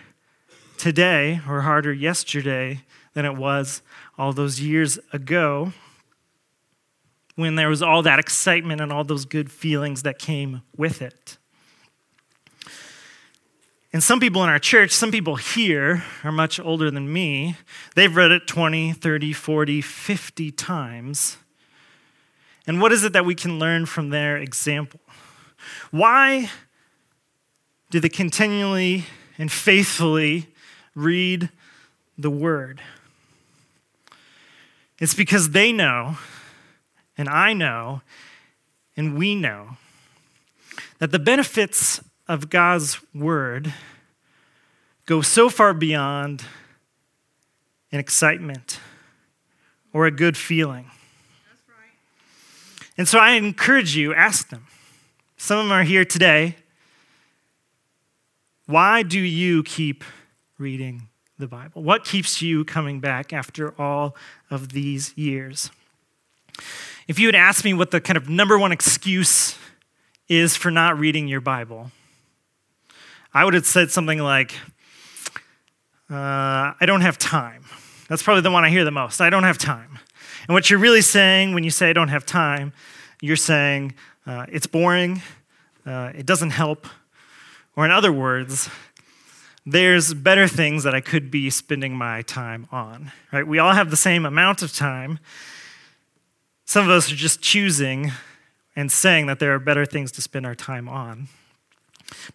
today 0.77 1.41
or 1.47 1.61
harder 1.61 1.91
yesterday 1.91 2.81
than 3.13 3.25
it 3.25 3.35
was 3.35 3.81
all 4.17 4.33
those 4.33 4.61
years 4.61 4.99
ago 5.11 5.73
when 7.35 7.55
there 7.55 7.69
was 7.69 7.81
all 7.81 8.03
that 8.03 8.19
excitement 8.19 8.81
and 8.81 8.91
all 8.91 9.03
those 9.03 9.25
good 9.25 9.51
feelings 9.51 10.03
that 10.03 10.19
came 10.19 10.61
with 10.75 11.01
it. 11.01 11.38
And 13.91 14.03
some 14.03 14.19
people 14.19 14.43
in 14.43 14.49
our 14.49 14.59
church, 14.59 14.91
some 14.91 15.09
people 15.11 15.35
here 15.35 16.03
are 16.23 16.31
much 16.31 16.59
older 16.59 16.91
than 16.91 17.11
me. 17.11 17.55
They've 17.95 18.15
read 18.15 18.31
it 18.31 18.45
20, 18.45 18.93
30, 18.93 19.33
40, 19.33 19.81
50 19.81 20.51
times. 20.51 21.37
And 22.67 22.79
what 22.79 22.91
is 22.91 23.03
it 23.03 23.13
that 23.13 23.25
we 23.25 23.33
can 23.33 23.57
learn 23.57 23.87
from 23.87 24.09
their 24.09 24.37
example? 24.37 24.99
Why 25.89 26.51
do 27.89 27.99
they 27.99 28.09
continually 28.09 29.05
and 29.39 29.51
faithfully 29.51 30.53
read 30.93 31.49
the 32.15 32.29
word? 32.29 32.81
It's 34.99 35.15
because 35.15 35.49
they 35.49 35.71
know, 35.71 36.17
and 37.17 37.27
I 37.27 37.53
know, 37.53 38.01
and 38.95 39.17
we 39.17 39.33
know 39.33 39.77
that 40.99 41.11
the 41.11 41.19
benefits 41.19 42.01
of 42.29 42.49
God's 42.49 42.99
word 43.13 43.73
go 45.07 45.21
so 45.21 45.49
far 45.49 45.73
beyond 45.73 46.43
an 47.91 47.99
excitement 47.99 48.79
or 49.91 50.05
a 50.05 50.11
good 50.11 50.37
feeling. 50.37 50.85
And 52.95 53.07
so 53.07 53.17
I 53.17 53.31
encourage 53.31 53.95
you, 53.95 54.13
ask 54.13 54.49
them. 54.49 54.67
Some 55.37 55.57
of 55.57 55.65
them 55.65 55.71
are 55.71 55.83
here 55.83 56.05
today. 56.05 56.57
Why 58.67 59.01
do 59.01 59.19
you 59.19 59.63
keep 59.63 60.03
reading 60.59 61.07
the 61.39 61.47
Bible? 61.47 61.81
What 61.81 62.05
keeps 62.05 62.43
you 62.43 62.63
coming 62.63 62.99
back 62.99 63.33
after 63.33 63.73
all 63.81 64.15
of 64.51 64.73
these 64.73 65.17
years? 65.17 65.71
If 67.07 67.17
you 67.17 67.27
had 67.27 67.35
asked 67.35 67.65
me 67.65 67.73
what 67.73 67.89
the 67.89 67.99
kind 67.99 68.17
of 68.17 68.29
number 68.29 68.59
one 68.59 68.71
excuse 68.71 69.57
is 70.27 70.55
for 70.55 70.69
not 70.69 70.99
reading 70.99 71.27
your 71.27 71.41
Bible, 71.41 71.89
I 73.33 73.45
would 73.45 73.53
have 73.53 73.65
said 73.65 73.91
something 73.91 74.19
like, 74.19 74.55
uh, 76.09 76.73
I 76.79 76.85
don't 76.85 77.01
have 77.01 77.17
time. 77.17 77.63
That's 78.07 78.23
probably 78.23 78.41
the 78.41 78.49
one 78.49 78.65
I 78.65 78.69
hear 78.69 78.83
the 78.83 78.91
most. 78.91 79.21
I 79.21 79.29
don't 79.29 79.43
have 79.43 79.59
time. 79.59 79.99
And 80.47 80.55
what 80.55 80.69
you're 80.69 80.79
really 80.79 81.03
saying 81.03 81.53
when 81.53 81.63
you 81.63 81.69
say 81.69 81.91
I 81.91 81.93
don't 81.93 82.07
have 82.07 82.25
time, 82.25 82.73
you're 83.21 83.35
saying 83.35 83.93
uh, 84.25 84.47
it's 84.51 84.65
boring, 84.65 85.21
uh, 85.85 86.11
it 86.15 86.25
doesn't 86.25 86.49
help, 86.49 86.87
or 87.75 87.85
in 87.85 87.91
other 87.91 88.11
words, 88.11 88.67
there's 89.63 90.15
better 90.15 90.47
things 90.47 90.83
that 90.83 90.95
I 90.95 91.01
could 91.01 91.29
be 91.29 91.51
spending 91.51 91.95
my 91.95 92.23
time 92.23 92.67
on. 92.71 93.11
Right? 93.31 93.45
We 93.45 93.59
all 93.59 93.73
have 93.73 93.91
the 93.91 93.97
same 93.97 94.25
amount 94.25 94.63
of 94.63 94.73
time. 94.73 95.19
Some 96.65 96.85
of 96.85 96.89
us 96.89 97.11
are 97.11 97.15
just 97.15 97.41
choosing 97.41 98.11
and 98.75 98.91
saying 98.91 99.27
that 99.27 99.37
there 99.37 99.53
are 99.53 99.59
better 99.59 99.85
things 99.85 100.11
to 100.13 100.21
spend 100.21 100.47
our 100.47 100.55
time 100.55 100.89
on. 100.89 101.27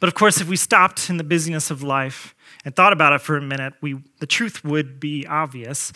But 0.00 0.08
of 0.08 0.14
course, 0.14 0.40
if 0.40 0.48
we 0.48 0.56
stopped 0.56 1.10
in 1.10 1.16
the 1.16 1.24
busyness 1.24 1.70
of 1.70 1.82
life 1.82 2.34
and 2.64 2.74
thought 2.74 2.92
about 2.92 3.12
it 3.12 3.20
for 3.20 3.36
a 3.36 3.42
minute, 3.42 3.74
we, 3.80 4.02
the 4.20 4.26
truth 4.26 4.64
would 4.64 5.00
be 5.00 5.26
obvious. 5.26 5.92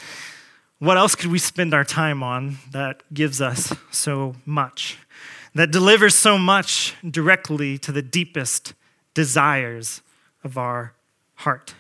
What 0.79 0.97
else 0.97 1.15
could 1.15 1.31
we 1.31 1.39
spend 1.39 1.75
our 1.75 1.85
time 1.85 2.23
on 2.23 2.59
that 2.73 3.03
gives 3.13 3.41
us 3.41 3.75
so 3.91 4.37
much, 4.45 4.99
that 5.55 5.71
delivers 5.71 6.15
so 6.15 6.39
much 6.39 6.95
directly 7.09 7.79
to 7.79 7.93
the 7.93 8.03
deepest 8.03 8.75
desires 9.15 10.03
of 10.45 10.57
our 10.57 10.95
heart? 11.37 11.75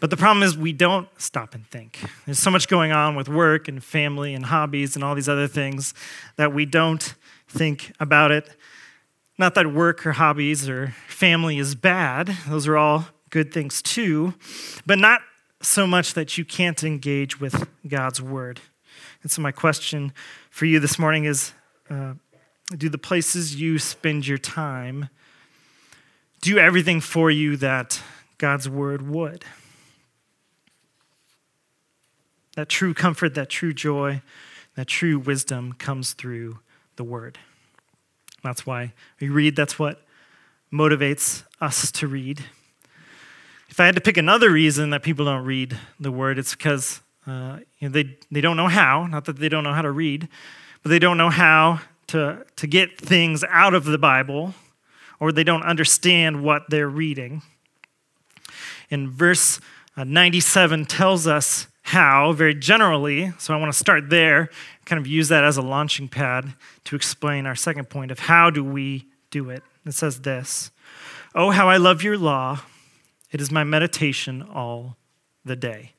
But 0.00 0.08
the 0.08 0.16
problem 0.16 0.42
is, 0.42 0.56
we 0.56 0.72
don't 0.72 1.08
stop 1.20 1.54
and 1.54 1.66
think. 1.66 1.98
There's 2.24 2.38
so 2.38 2.50
much 2.50 2.68
going 2.68 2.90
on 2.90 3.16
with 3.16 3.28
work 3.28 3.68
and 3.68 3.84
family 3.84 4.34
and 4.34 4.46
hobbies 4.46 4.94
and 4.94 5.04
all 5.04 5.14
these 5.14 5.28
other 5.28 5.46
things 5.46 5.92
that 6.36 6.54
we 6.54 6.64
don't 6.64 7.14
think 7.48 7.92
about 8.00 8.30
it. 8.30 8.48
Not 9.40 9.54
that 9.54 9.72
work 9.72 10.04
or 10.04 10.12
hobbies 10.12 10.68
or 10.68 10.88
family 11.08 11.56
is 11.56 11.74
bad, 11.74 12.36
those 12.46 12.68
are 12.68 12.76
all 12.76 13.06
good 13.30 13.54
things 13.54 13.80
too, 13.80 14.34
but 14.84 14.98
not 14.98 15.22
so 15.62 15.86
much 15.86 16.12
that 16.12 16.36
you 16.36 16.44
can't 16.44 16.84
engage 16.84 17.40
with 17.40 17.66
God's 17.88 18.20
word. 18.20 18.60
And 19.22 19.30
so, 19.30 19.40
my 19.40 19.50
question 19.50 20.12
for 20.50 20.66
you 20.66 20.78
this 20.78 20.98
morning 20.98 21.24
is 21.24 21.54
uh, 21.88 22.12
Do 22.76 22.90
the 22.90 22.98
places 22.98 23.58
you 23.58 23.78
spend 23.78 24.26
your 24.26 24.36
time 24.36 25.08
do 26.42 26.58
everything 26.58 27.00
for 27.00 27.30
you 27.30 27.56
that 27.56 28.02
God's 28.36 28.68
word 28.68 29.08
would? 29.08 29.46
That 32.56 32.68
true 32.68 32.92
comfort, 32.92 33.34
that 33.36 33.48
true 33.48 33.72
joy, 33.72 34.20
that 34.74 34.86
true 34.86 35.18
wisdom 35.18 35.72
comes 35.72 36.12
through 36.12 36.58
the 36.96 37.04
word. 37.04 37.38
That's 38.42 38.66
why 38.66 38.92
we 39.20 39.28
read, 39.28 39.56
that's 39.56 39.78
what 39.78 40.02
motivates 40.72 41.44
us 41.60 41.90
to 41.92 42.06
read. 42.06 42.44
If 43.68 43.78
I 43.78 43.86
had 43.86 43.94
to 43.94 44.00
pick 44.00 44.16
another 44.16 44.50
reason 44.50 44.90
that 44.90 45.02
people 45.02 45.24
don't 45.24 45.44
read 45.44 45.78
the 45.98 46.10
word, 46.10 46.38
it's 46.38 46.54
because 46.54 47.00
uh, 47.26 47.58
you 47.78 47.88
know, 47.88 47.92
they, 47.92 48.16
they 48.30 48.40
don't 48.40 48.56
know 48.56 48.68
how, 48.68 49.06
not 49.06 49.24
that 49.26 49.36
they 49.36 49.48
don't 49.48 49.64
know 49.64 49.72
how 49.74 49.82
to 49.82 49.90
read, 49.90 50.28
but 50.82 50.90
they 50.90 50.98
don't 50.98 51.16
know 51.16 51.30
how 51.30 51.80
to, 52.08 52.44
to 52.56 52.66
get 52.66 53.00
things 53.00 53.44
out 53.48 53.74
of 53.74 53.84
the 53.84 53.98
Bible, 53.98 54.54
or 55.20 55.32
they 55.32 55.44
don't 55.44 55.62
understand 55.62 56.42
what 56.42 56.62
they're 56.68 56.88
reading. 56.88 57.42
And 58.90 59.08
verse 59.08 59.60
uh, 59.96 60.04
97 60.04 60.86
tells 60.86 61.26
us 61.26 61.66
how, 61.82 62.32
very 62.32 62.54
generally, 62.54 63.32
so 63.38 63.54
I 63.54 63.56
want 63.56 63.72
to 63.72 63.78
start 63.78 64.10
there 64.10 64.50
kind 64.90 64.98
of 64.98 65.06
use 65.06 65.28
that 65.28 65.44
as 65.44 65.56
a 65.56 65.62
launching 65.62 66.08
pad 66.08 66.52
to 66.82 66.96
explain 66.96 67.46
our 67.46 67.54
second 67.54 67.88
point 67.88 68.10
of 68.10 68.18
how 68.18 68.50
do 68.50 68.64
we 68.64 69.06
do 69.30 69.48
it. 69.48 69.62
It 69.86 69.92
says 69.92 70.22
this 70.22 70.72
Oh, 71.32 71.50
how 71.50 71.68
I 71.68 71.76
love 71.76 72.02
your 72.02 72.18
law. 72.18 72.62
It 73.30 73.40
is 73.40 73.52
my 73.52 73.62
meditation 73.62 74.42
all 74.42 74.96
the 75.44 75.54
day. 75.54 75.92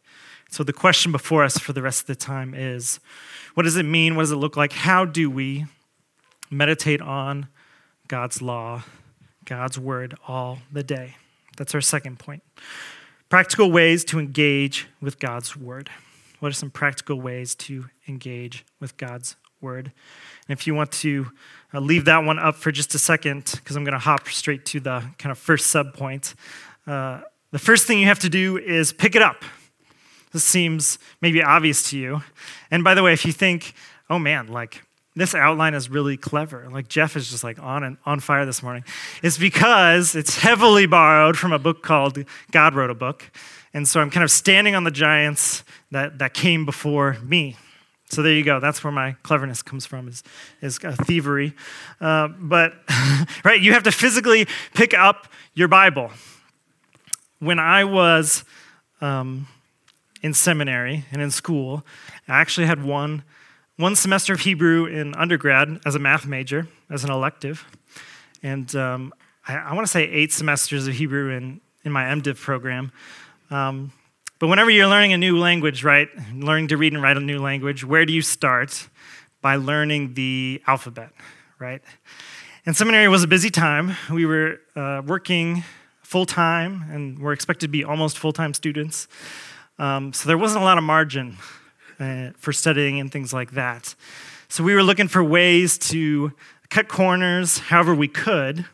So 0.49 0.65
the 0.65 0.73
question 0.73 1.13
before 1.13 1.45
us 1.45 1.57
for 1.57 1.71
the 1.71 1.81
rest 1.81 2.01
of 2.01 2.07
the 2.07 2.15
time 2.15 2.53
is 2.53 2.99
what 3.53 3.63
does 3.63 3.77
it 3.77 3.85
mean? 3.85 4.17
What 4.17 4.23
does 4.23 4.33
it 4.33 4.35
look 4.35 4.57
like? 4.57 4.73
How 4.73 5.05
do 5.05 5.29
we 5.29 5.65
meditate 6.49 7.01
on 7.01 7.47
God's 8.09 8.41
law, 8.41 8.83
God's 9.45 9.79
word 9.79 10.15
all 10.27 10.59
the 10.69 10.83
day. 10.83 11.15
That's 11.55 11.73
our 11.73 11.79
second 11.79 12.19
point. 12.19 12.43
Practical 13.31 13.71
ways 13.71 14.03
to 14.03 14.19
engage 14.19 14.87
with 14.99 15.17
God's 15.17 15.55
word. 15.55 15.89
What 16.41 16.49
are 16.49 16.53
some 16.53 16.69
practical 16.69 17.21
ways 17.21 17.55
to 17.55 17.85
engage 18.05 18.65
with 18.81 18.97
God's 18.97 19.37
word? 19.61 19.93
And 20.49 20.59
if 20.59 20.67
you 20.67 20.75
want 20.75 20.91
to 20.91 21.31
uh, 21.73 21.79
leave 21.79 22.03
that 22.03 22.25
one 22.25 22.37
up 22.39 22.57
for 22.57 22.73
just 22.73 22.93
a 22.93 22.99
second, 22.99 23.49
because 23.55 23.77
I'm 23.77 23.85
going 23.85 23.93
to 23.93 23.99
hop 23.99 24.27
straight 24.27 24.65
to 24.65 24.81
the 24.81 25.05
kind 25.17 25.31
of 25.31 25.37
first 25.37 25.67
sub 25.67 25.93
point. 25.93 26.35
Uh, 26.85 27.21
the 27.51 27.59
first 27.59 27.87
thing 27.87 27.99
you 27.99 28.07
have 28.07 28.19
to 28.19 28.29
do 28.29 28.57
is 28.57 28.91
pick 28.91 29.15
it 29.15 29.21
up. 29.21 29.45
This 30.33 30.43
seems 30.43 30.99
maybe 31.21 31.41
obvious 31.41 31.89
to 31.91 31.97
you. 31.97 32.23
And 32.69 32.83
by 32.83 32.95
the 32.95 33.01
way, 33.01 33.13
if 33.13 33.25
you 33.25 33.31
think, 33.31 33.75
oh 34.09 34.19
man, 34.19 34.47
like 34.47 34.83
this 35.15 35.35
outline 35.35 35.73
is 35.73 35.89
really 35.89 36.15
clever. 36.15 36.67
Like 36.71 36.87
Jeff 36.87 37.15
is 37.15 37.29
just 37.29 37.43
like 37.43 37.61
on 37.61 37.83
and 37.83 37.97
on 38.05 38.19
fire 38.19 38.45
this 38.45 38.63
morning. 38.63 38.83
It's 39.21 39.37
because 39.37 40.15
it's 40.15 40.37
heavily 40.37 40.85
borrowed 40.85 41.37
from 41.37 41.51
a 41.51 41.59
book 41.59 41.83
called 41.83 42.17
God 42.51 42.75
Wrote 42.75 42.89
a 42.89 42.95
Book. 42.95 43.29
And 43.73 43.87
so 43.87 43.99
I'm 43.99 44.09
kind 44.09 44.23
of 44.23 44.31
standing 44.31 44.75
on 44.75 44.83
the 44.83 44.91
giants 44.91 45.63
that, 45.91 46.19
that 46.19 46.33
came 46.33 46.65
before 46.65 47.17
me. 47.23 47.57
So 48.09 48.21
there 48.21 48.33
you 48.33 48.43
go. 48.43 48.59
That's 48.59 48.83
where 48.83 48.91
my 48.91 49.15
cleverness 49.23 49.61
comes 49.61 49.85
from 49.85 50.09
is, 50.09 50.23
is 50.61 50.77
thievery. 50.77 51.55
Uh, 52.01 52.27
but, 52.27 52.73
right, 53.45 53.61
you 53.61 53.71
have 53.71 53.83
to 53.83 53.91
physically 53.91 54.47
pick 54.73 54.93
up 54.93 55.27
your 55.53 55.69
Bible. 55.69 56.11
When 57.39 57.57
I 57.57 57.85
was 57.85 58.43
um, 58.99 59.47
in 60.21 60.33
seminary 60.33 61.05
and 61.11 61.21
in 61.21 61.31
school, 61.31 61.85
I 62.27 62.39
actually 62.39 62.67
had 62.67 62.83
one 62.83 63.23
one 63.81 63.95
semester 63.95 64.31
of 64.33 64.41
Hebrew 64.41 64.85
in 64.85 65.15
undergrad 65.15 65.81
as 65.85 65.95
a 65.95 65.99
math 65.99 66.27
major, 66.27 66.67
as 66.91 67.03
an 67.03 67.09
elective. 67.09 67.65
And 68.43 68.73
um, 68.75 69.11
I, 69.47 69.55
I 69.55 69.73
want 69.73 69.87
to 69.87 69.91
say 69.91 70.03
eight 70.03 70.31
semesters 70.31 70.87
of 70.87 70.93
Hebrew 70.93 71.31
in, 71.31 71.61
in 71.83 71.91
my 71.91 72.03
MDiv 72.03 72.39
program. 72.39 72.91
Um, 73.49 73.91
but 74.37 74.47
whenever 74.47 74.69
you're 74.69 74.87
learning 74.87 75.13
a 75.13 75.17
new 75.17 75.39
language, 75.39 75.83
right, 75.83 76.09
learning 76.31 76.67
to 76.67 76.77
read 76.77 76.93
and 76.93 77.01
write 77.01 77.17
a 77.17 77.21
new 77.21 77.39
language, 77.39 77.83
where 77.83 78.05
do 78.05 78.13
you 78.13 78.21
start? 78.21 78.87
By 79.41 79.55
learning 79.55 80.13
the 80.13 80.61
alphabet, 80.67 81.09
right? 81.57 81.81
And 82.67 82.77
seminary 82.77 83.07
was 83.07 83.23
a 83.23 83.27
busy 83.27 83.49
time. 83.49 83.95
We 84.11 84.27
were 84.27 84.59
uh, 84.75 85.01
working 85.03 85.63
full 86.03 86.27
time 86.27 86.85
and 86.91 87.17
we're 87.17 87.33
expected 87.33 87.67
to 87.67 87.71
be 87.71 87.83
almost 87.83 88.19
full 88.19 88.33
time 88.33 88.53
students. 88.53 89.07
Um, 89.79 90.13
so 90.13 90.27
there 90.27 90.37
wasn't 90.37 90.61
a 90.61 90.65
lot 90.65 90.77
of 90.77 90.83
margin 90.83 91.37
uh, 92.01 92.31
for 92.37 92.51
studying 92.51 92.99
and 92.99 93.11
things 93.11 93.31
like 93.31 93.51
that. 93.51 93.95
So 94.49 94.63
we 94.63 94.73
were 94.73 94.83
looking 94.83 95.07
for 95.07 95.23
ways 95.23 95.77
to 95.89 96.33
cut 96.69 96.87
corners 96.87 97.59
however 97.59 97.93
we 97.93 98.07
could. 98.07 98.65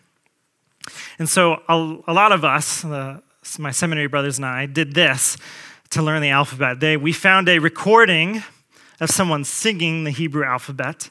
And 1.20 1.28
so 1.28 1.62
a, 1.68 1.98
a 2.08 2.14
lot 2.14 2.32
of 2.32 2.46
us, 2.46 2.86
uh, 2.86 3.20
my 3.60 3.72
seminary 3.72 4.08
brothers 4.08 4.38
and 4.38 4.46
I, 4.46 4.66
did 4.66 4.94
this 4.94 5.38
to 5.90 6.02
learn 6.02 6.22
the 6.22 6.30
alphabet. 6.30 6.80
They, 6.80 6.98
we 6.98 7.12
found 7.12 7.50
a 7.50 7.60
recording 7.60 8.44
of 9.00 9.10
someone 9.10 9.44
singing 9.44 10.04
the 10.04 10.12
Hebrew 10.12 10.44
alphabet, 10.44 11.10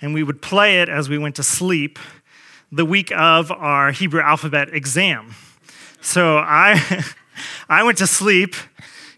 and 0.00 0.14
we 0.14 0.22
would 0.22 0.42
play 0.42 0.80
it 0.80 0.88
as 0.88 1.08
we 1.08 1.18
went 1.18 1.36
to 1.36 1.42
sleep 1.42 1.98
the 2.72 2.84
week 2.84 3.12
of 3.12 3.50
our 3.52 3.92
Hebrew 3.92 4.20
alphabet 4.20 4.72
exam. 4.72 5.34
So 6.00 6.38
I, 6.38 7.04
I 7.68 7.82
went 7.82 7.98
to 7.98 8.06
sleep 8.06 8.54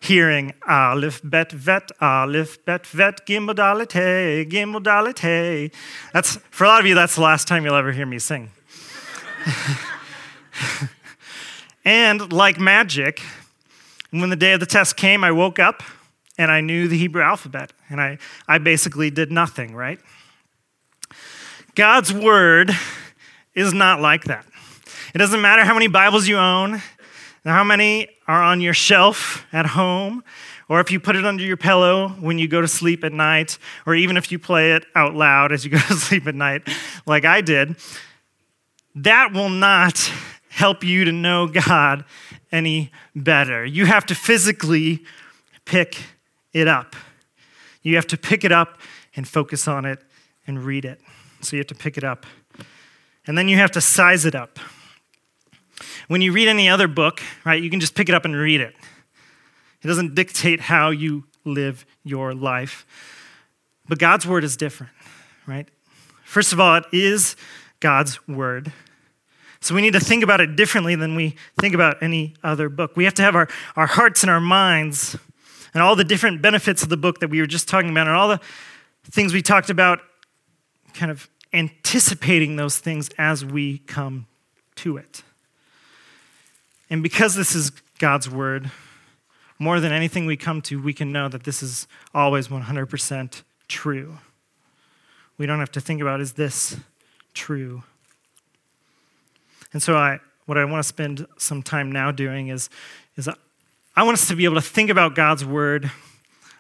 hearing 0.00 0.54
Aleph, 0.66 1.20
Bet, 1.24 1.52
Vet, 1.52 1.90
Aleph, 2.00 2.64
Bet, 2.64 2.86
Vet, 2.86 3.26
Gimel, 3.26 3.54
Dalet, 3.54 3.92
Hey, 3.92 4.46
Gimel, 4.48 4.82
Dalet, 4.82 5.18
Hey. 5.18 5.70
That's, 6.12 6.36
for 6.50 6.64
a 6.64 6.68
lot 6.68 6.80
of 6.80 6.86
you, 6.86 6.94
that's 6.94 7.14
the 7.14 7.22
last 7.22 7.48
time 7.48 7.64
you'll 7.64 7.74
ever 7.74 7.92
hear 7.92 8.06
me 8.06 8.18
sing. 8.18 8.50
and 11.84 12.32
like 12.32 12.58
magic, 12.58 13.22
when 14.10 14.30
the 14.30 14.36
day 14.36 14.52
of 14.52 14.60
the 14.60 14.66
test 14.66 14.96
came, 14.96 15.24
I 15.24 15.32
woke 15.32 15.58
up 15.58 15.82
and 16.36 16.50
I 16.50 16.60
knew 16.60 16.86
the 16.86 16.96
Hebrew 16.96 17.22
alphabet, 17.22 17.72
and 17.88 18.00
I, 18.00 18.18
I 18.46 18.58
basically 18.58 19.10
did 19.10 19.32
nothing, 19.32 19.74
right? 19.74 19.98
God's 21.74 22.12
word 22.12 22.70
is 23.54 23.74
not 23.74 24.00
like 24.00 24.24
that. 24.24 24.46
It 25.14 25.18
doesn't 25.18 25.40
matter 25.40 25.64
how 25.64 25.74
many 25.74 25.88
Bibles 25.88 26.28
you 26.28 26.36
own, 26.36 26.80
how 27.48 27.64
many 27.64 28.08
are 28.26 28.42
on 28.42 28.60
your 28.60 28.74
shelf 28.74 29.46
at 29.52 29.66
home, 29.66 30.22
or 30.68 30.80
if 30.80 30.90
you 30.90 31.00
put 31.00 31.16
it 31.16 31.24
under 31.24 31.42
your 31.42 31.56
pillow 31.56 32.08
when 32.20 32.38
you 32.38 32.46
go 32.46 32.60
to 32.60 32.68
sleep 32.68 33.04
at 33.04 33.12
night, 33.12 33.58
or 33.86 33.94
even 33.94 34.16
if 34.16 34.30
you 34.30 34.38
play 34.38 34.72
it 34.72 34.84
out 34.94 35.14
loud 35.14 35.52
as 35.52 35.64
you 35.64 35.70
go 35.70 35.78
to 35.88 35.94
sleep 35.94 36.26
at 36.26 36.34
night, 36.34 36.68
like 37.06 37.24
I 37.24 37.40
did, 37.40 37.76
that 38.94 39.32
will 39.32 39.48
not 39.48 40.10
help 40.48 40.82
you 40.82 41.04
to 41.04 41.12
know 41.12 41.46
God 41.46 42.04
any 42.50 42.90
better. 43.14 43.64
You 43.64 43.86
have 43.86 44.06
to 44.06 44.14
physically 44.14 45.04
pick 45.64 46.02
it 46.52 46.66
up. 46.66 46.96
You 47.82 47.96
have 47.96 48.06
to 48.08 48.16
pick 48.16 48.44
it 48.44 48.52
up 48.52 48.78
and 49.14 49.26
focus 49.26 49.68
on 49.68 49.84
it 49.84 50.00
and 50.46 50.64
read 50.64 50.84
it. 50.84 51.00
So 51.40 51.56
you 51.56 51.60
have 51.60 51.68
to 51.68 51.74
pick 51.74 51.96
it 51.96 52.04
up. 52.04 52.26
And 53.26 53.36
then 53.36 53.48
you 53.48 53.56
have 53.56 53.70
to 53.72 53.80
size 53.80 54.24
it 54.24 54.34
up. 54.34 54.58
When 56.08 56.22
you 56.22 56.32
read 56.32 56.48
any 56.48 56.68
other 56.68 56.88
book, 56.88 57.22
right, 57.44 57.62
you 57.62 57.70
can 57.70 57.80
just 57.80 57.94
pick 57.94 58.08
it 58.08 58.14
up 58.14 58.24
and 58.24 58.34
read 58.34 58.60
it. 58.60 58.74
It 59.82 59.86
doesn't 59.86 60.14
dictate 60.14 60.60
how 60.60 60.90
you 60.90 61.24
live 61.44 61.84
your 62.02 62.34
life. 62.34 62.86
But 63.88 63.98
God's 63.98 64.26
word 64.26 64.42
is 64.42 64.56
different, 64.56 64.92
right? 65.46 65.68
First 66.24 66.52
of 66.52 66.60
all, 66.60 66.76
it 66.76 66.84
is 66.92 67.36
God's 67.80 68.26
word. 68.26 68.72
So 69.60 69.74
we 69.74 69.82
need 69.82 69.92
to 69.92 70.00
think 70.00 70.22
about 70.22 70.40
it 70.40 70.56
differently 70.56 70.94
than 70.94 71.14
we 71.14 71.36
think 71.60 71.74
about 71.74 72.02
any 72.02 72.34
other 72.42 72.68
book. 72.68 72.96
We 72.96 73.04
have 73.04 73.14
to 73.14 73.22
have 73.22 73.34
our, 73.34 73.48
our 73.76 73.86
hearts 73.86 74.22
and 74.22 74.30
our 74.30 74.40
minds 74.40 75.16
and 75.74 75.82
all 75.82 75.94
the 75.94 76.04
different 76.04 76.40
benefits 76.40 76.82
of 76.82 76.88
the 76.88 76.96
book 76.96 77.20
that 77.20 77.28
we 77.28 77.40
were 77.40 77.46
just 77.46 77.68
talking 77.68 77.90
about 77.90 78.06
and 78.06 78.16
all 78.16 78.28
the 78.28 78.40
things 79.10 79.34
we 79.34 79.42
talked 79.42 79.68
about, 79.68 80.00
kind 80.94 81.10
of 81.10 81.28
anticipating 81.52 82.56
those 82.56 82.78
things 82.78 83.10
as 83.18 83.44
we 83.44 83.78
come 83.78 84.26
to 84.76 84.96
it. 84.96 85.22
And 86.90 87.02
because 87.02 87.34
this 87.34 87.54
is 87.54 87.70
God's 87.98 88.30
word, 88.30 88.70
more 89.58 89.80
than 89.80 89.92
anything 89.92 90.26
we 90.26 90.36
come 90.36 90.62
to, 90.62 90.80
we 90.80 90.92
can 90.92 91.12
know 91.12 91.28
that 91.28 91.44
this 91.44 91.62
is 91.62 91.86
always 92.14 92.48
100% 92.48 93.42
true. 93.66 94.18
We 95.36 95.46
don't 95.46 95.58
have 95.58 95.72
to 95.72 95.80
think 95.80 96.00
about 96.00 96.20
is 96.20 96.32
this 96.32 96.76
true? 97.34 97.82
And 99.72 99.82
so 99.82 99.96
I 99.96 100.20
what 100.46 100.56
I 100.56 100.64
want 100.64 100.82
to 100.82 100.88
spend 100.88 101.26
some 101.36 101.62
time 101.62 101.92
now 101.92 102.10
doing 102.10 102.48
is 102.48 102.70
is 103.16 103.28
I 103.94 104.02
want 104.02 104.14
us 104.14 104.28
to 104.28 104.36
be 104.36 104.44
able 104.44 104.54
to 104.54 104.62
think 104.62 104.90
about 104.90 105.14
God's 105.14 105.44
word 105.44 105.90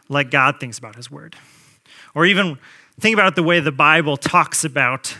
like 0.08 0.30
God 0.30 0.60
thinks 0.60 0.78
about 0.78 0.96
his 0.96 1.10
word. 1.10 1.36
Or 2.14 2.26
even 2.26 2.58
think 3.00 3.14
about 3.14 3.28
it 3.28 3.36
the 3.36 3.42
way 3.42 3.60
the 3.60 3.72
Bible 3.72 4.16
talks 4.16 4.64
about 4.64 5.16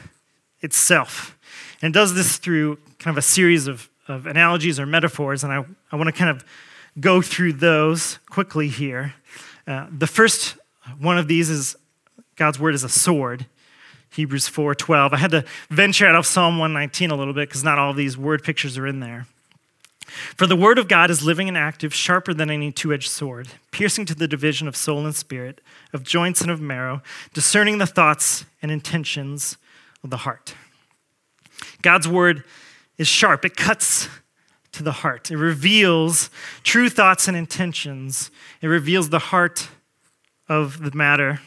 itself. 0.61 1.39
And 1.81 1.95
it 1.95 1.99
does 1.99 2.15
this 2.15 2.39
through 2.39 2.77
kind 2.99 3.15
of 3.15 3.19
a 3.19 3.23
series 3.23 3.67
of 3.67 3.89
of 4.09 4.27
analogies 4.27 4.81
or 4.81 4.87
metaphors, 4.87 5.45
and 5.45 5.53
I, 5.53 5.65
I 5.93 5.97
want 5.97 6.09
to 6.09 6.13
kind 6.13 6.31
of 6.31 6.45
go 6.99 7.23
through 7.23 7.55
those 7.55 8.19
quickly 8.29 8.69
here. 8.69 9.15
Uh, 9.67 9.87
the 9.91 10.07
first 10.07 10.57
one 10.99 11.19
of 11.19 11.29
these 11.29 11.51
is 11.51 11.77
God's 12.37 12.59
word 12.59 12.75
is 12.75 12.85
a 12.85 12.89
sword. 12.89 13.47
Hebrews 14.11 14.49
4:12. 14.49 15.13
I 15.13 15.17
had 15.19 15.31
to 15.33 15.45
venture 15.69 16.07
out 16.07 16.15
of 16.15 16.27
Psalm 16.27 16.59
119 16.59 17.11
a 17.11 17.15
little 17.15 17.35
bit 17.35 17.49
because 17.49 17.63
not 17.63 17.79
all 17.79 17.93
these 17.93 18.17
word 18.17 18.43
pictures 18.43 18.79
are 18.79 18.87
in 18.87 19.01
there. 19.01 19.27
For 20.37 20.47
the 20.47 20.57
word 20.57 20.79
of 20.79 20.89
God 20.89 21.11
is 21.11 21.23
living 21.23 21.49
and 21.49 21.57
active, 21.57 21.93
sharper 21.93 22.33
than 22.33 22.51
any 22.51 22.73
two-edged 22.73 23.11
sword, 23.11 23.49
piercing 23.71 24.07
to 24.07 24.15
the 24.15 24.27
division 24.27 24.67
of 24.67 24.75
soul 24.75 25.05
and 25.05 25.15
spirit, 25.15 25.61
of 25.93 26.03
joints 26.03 26.41
and 26.41 26.51
of 26.51 26.63
marrow, 26.63 27.03
discerning 27.35 27.77
the 27.77 27.87
thoughts 27.87 28.47
and 28.63 28.71
intentions 28.71 29.59
of 30.03 30.09
the 30.09 30.19
heart. 30.19 30.55
God's 31.83 32.09
word 32.09 32.43
is 32.99 33.07
sharp, 33.09 33.45
it 33.45 33.57
cuts 33.57 34.09
to 34.73 34.83
the 34.83 34.93
heart. 34.93 35.31
It 35.31 35.37
reveals 35.37 36.31
true 36.63 36.89
thoughts 36.89 37.29
and 37.29 37.37
intentions, 37.37 38.31
it 38.61 38.67
reveals 38.67 39.11
the 39.11 39.19
heart 39.19 39.69
of 40.49 40.83
the 40.83 40.97
matter. 40.97 41.41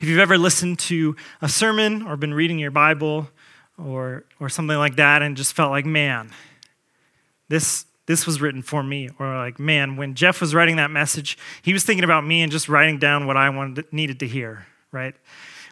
If 0.00 0.08
you've 0.08 0.18
ever 0.18 0.38
listened 0.38 0.78
to 0.80 1.16
a 1.40 1.48
sermon 1.48 2.02
or 2.02 2.16
been 2.16 2.34
reading 2.34 2.58
your 2.58 2.70
Bible 2.70 3.30
or, 3.78 4.24
or 4.38 4.48
something 4.48 4.76
like 4.76 4.96
that 4.96 5.22
and 5.22 5.36
just 5.36 5.54
felt 5.54 5.70
like, 5.70 5.86
man, 5.86 6.30
this, 7.48 7.86
this 8.06 8.26
was 8.26 8.40
written 8.40 8.62
for 8.62 8.82
me. 8.82 9.08
Or 9.18 9.26
like, 9.36 9.58
man, 9.58 9.96
when 9.96 10.14
Jeff 10.14 10.40
was 10.40 10.54
writing 10.54 10.76
that 10.76 10.90
message, 10.90 11.38
he 11.62 11.72
was 11.72 11.84
thinking 11.84 12.04
about 12.04 12.24
me 12.24 12.42
and 12.42 12.52
just 12.52 12.68
writing 12.68 12.98
down 12.98 13.26
what 13.26 13.36
I 13.36 13.48
wanted, 13.50 13.90
needed 13.92 14.20
to 14.20 14.28
hear, 14.28 14.66
right? 14.92 15.14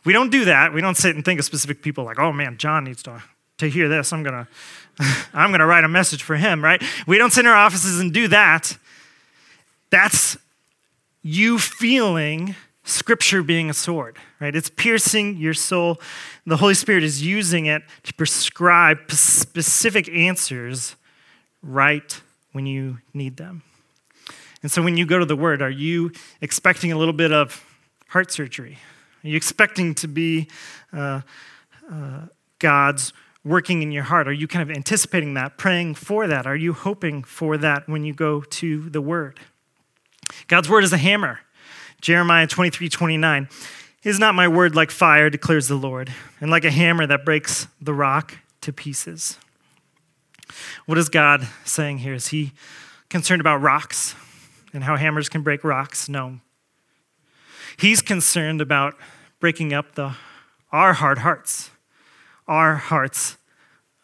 We 0.05 0.13
don't 0.13 0.31
do 0.31 0.47
that. 0.47 0.73
We 0.73 0.81
don't 0.81 0.97
sit 0.97 1.15
and 1.15 1.25
think 1.25 1.39
of 1.39 1.45
specific 1.45 1.83
people 1.83 2.05
like, 2.05 2.19
oh 2.19 2.33
man, 2.33 2.57
John 2.57 2.85
needs 2.85 3.03
to, 3.05 3.23
to 3.61 3.69
hear 3.69 3.89
this. 3.89 4.13
I'm 4.13 4.25
to 4.25 4.47
I'm 5.33 5.53
to 5.53 5.65
write 5.65 5.85
a 5.85 5.89
message 5.89 6.23
for 6.23 6.37
him, 6.37 6.63
right? 6.63 6.83
We 7.07 7.19
don't 7.19 7.33
sit 7.33 7.41
in 7.41 7.47
our 7.47 7.57
offices 7.57 8.01
and 8.01 8.13
do 8.13 8.29
that. 8.29 8.77
That's 9.91 10.37
you 11.23 11.59
feeling 11.59 12.55
Scripture 12.85 13.43
being 13.43 13.71
a 13.71 13.75
sword, 13.75 14.17
right? 14.41 14.55
It's 14.55 14.71
piercing 14.71 15.37
your 15.37 15.55
soul. 15.55 16.01
The 16.47 16.57
Holy 16.57 16.75
Spirit 16.75 17.05
is 17.05 17.23
using 17.23 17.67
it 17.67 17.83
to 18.05 18.15
prescribe 18.15 19.11
specific 19.11 20.09
answers 20.09 20.97
right 21.63 22.21
when 22.53 22.67
you 22.67 22.99
need 23.15 23.37
them. 23.37 23.63
And 24.63 24.71
so 24.71 24.83
when 24.83 24.97
you 24.97 25.07
go 25.07 25.19
to 25.19 25.25
the 25.25 25.37
Word, 25.37 25.63
are 25.63 25.71
you 25.71 26.13
expecting 26.41 26.91
a 26.93 26.99
little 26.99 27.15
bit 27.15 27.33
of 27.33 27.65
heart 28.09 28.33
surgery? 28.33 28.79
Are 29.23 29.29
you 29.29 29.37
expecting 29.37 29.95
to 29.97 30.09
be 30.09 30.49
uh, 30.93 31.21
uh, 31.91 32.27
God's 32.59 33.13
working 33.45 33.83
in 33.83 33.91
your 33.91 34.05
heart? 34.05 34.29
Are 34.29 34.33
you 34.33 34.47
kind 34.47 34.69
of 34.69 34.77
anticipating 34.77 35.35
that, 35.35 35.57
praying 35.57 35.95
for 35.95 36.27
that? 36.27 36.47
Are 36.47 36.57
you 36.57 36.73
hoping 36.73 37.23
for 37.23 37.57
that 37.59 37.89
when 37.89 38.05
you 38.05 38.13
go 38.13 38.43
to 38.43 38.91
the 38.91 39.01
Word? 39.01 39.41
God's 40.49 40.69
Word 40.69 40.85
is 40.85 40.93
a 40.93 40.99
hammer. 40.99 41.41
Jeremiah 42.01 42.47
23 42.47 42.89
29. 42.89 43.49
Is 44.03 44.19
not 44.19 44.35
my 44.35 44.49
word 44.49 44.75
like 44.75 44.91
fire, 44.91 45.29
declares 45.29 45.69
the 45.69 45.75
Lord, 45.75 46.11
and 46.41 46.51
like 46.51 46.65
a 46.65 46.71
hammer 46.71 47.07
that 47.07 47.25
breaks 47.25 47.67
the 47.83 47.93
rock 47.93 48.39
to 48.63 48.73
pieces? 48.73 49.37
What 50.87 50.97
is 50.97 51.11
God 51.11 51.47
saying 51.65 51.99
here? 51.99 52.15
Is 52.15 52.29
he 52.29 52.53
concerned 53.11 53.41
about 53.41 53.61
rocks 53.61 54.15
and 54.73 54.85
how 54.85 54.97
hammers 54.97 55.29
can 55.29 55.43
break 55.43 55.65
rocks? 55.65 56.09
No. 56.09 56.41
He's 57.77 58.01
concerned 58.01 58.63
about 58.63 58.95
breaking 59.39 59.75
up 59.75 59.95
the, 59.95 60.15
our 60.73 60.95
hard 60.95 61.19
hearts, 61.19 61.70
our 62.47 62.77
hearts 62.77 63.37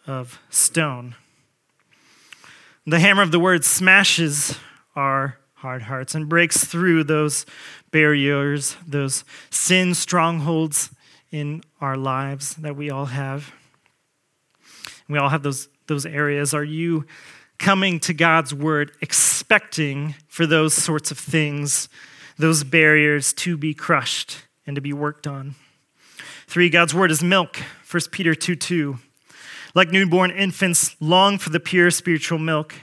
of 0.07 0.41
stone. 0.51 1.15
The 2.87 3.01
hammer 3.01 3.23
of 3.23 3.33
the 3.33 3.41
word 3.41 3.65
smashes 3.65 4.59
our 4.95 5.39
hard 5.55 5.83
hearts 5.83 6.15
and 6.15 6.29
breaks 6.29 6.65
through 6.65 7.05
those 7.05 7.45
barriers, 7.91 8.77
those 8.87 9.25
sin 9.51 9.95
strongholds 9.95 10.91
in 11.33 11.63
our 11.81 11.97
lives 11.97 12.55
that 12.57 12.77
we 12.77 12.91
all 12.91 13.07
have. 13.07 13.53
We 15.09 15.19
all 15.19 15.29
have 15.29 15.43
those, 15.43 15.69
those 15.87 16.07
areas. 16.07 16.55
Are 16.55 16.65
you 16.65 17.07
coming 17.59 17.99
to 18.01 18.13
God's 18.13 18.53
word 18.53 18.93
expecting 19.01 20.15
for 20.29 20.47
those 20.47 20.75
sorts 20.75 21.11
of 21.11 21.19
things, 21.19 21.89
those 22.39 22.65
barriers 22.65 23.33
to 23.33 23.57
be 23.57 23.75
crushed 23.75 24.45
and 24.67 24.75
to 24.77 24.81
be 24.81 24.93
worked 24.93 25.27
on? 25.27 25.55
Three, 26.47 26.71
God's 26.71 26.95
word 26.95 27.11
is 27.11 27.23
milk. 27.23 27.59
1 27.97 28.11
Peter 28.11 28.35
2 28.35 28.57
2. 28.57 28.99
Like 29.75 29.91
newborn 29.91 30.31
infants, 30.31 30.97
long 31.01 31.39
for 31.39 31.49
the 31.49 31.59
pure 31.59 31.91
spiritual 31.91 32.39
milk, 32.39 32.75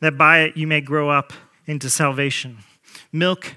that 0.00 0.18
by 0.18 0.40
it 0.40 0.58
you 0.58 0.66
may 0.66 0.82
grow 0.82 1.08
up 1.08 1.32
into 1.64 1.88
salvation. 1.88 2.58
Milk 3.10 3.56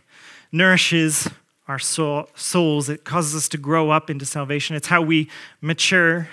nourishes 0.53 1.27
our 1.67 1.79
soul, 1.79 2.29
souls, 2.33 2.87
it 2.87 3.03
causes 3.03 3.35
us 3.35 3.49
to 3.49 3.57
grow 3.57 3.89
up 3.89 4.09
into 4.09 4.25
salvation. 4.25 4.77
It's 4.77 4.87
how 4.87 5.01
we 5.01 5.29
mature, 5.59 6.29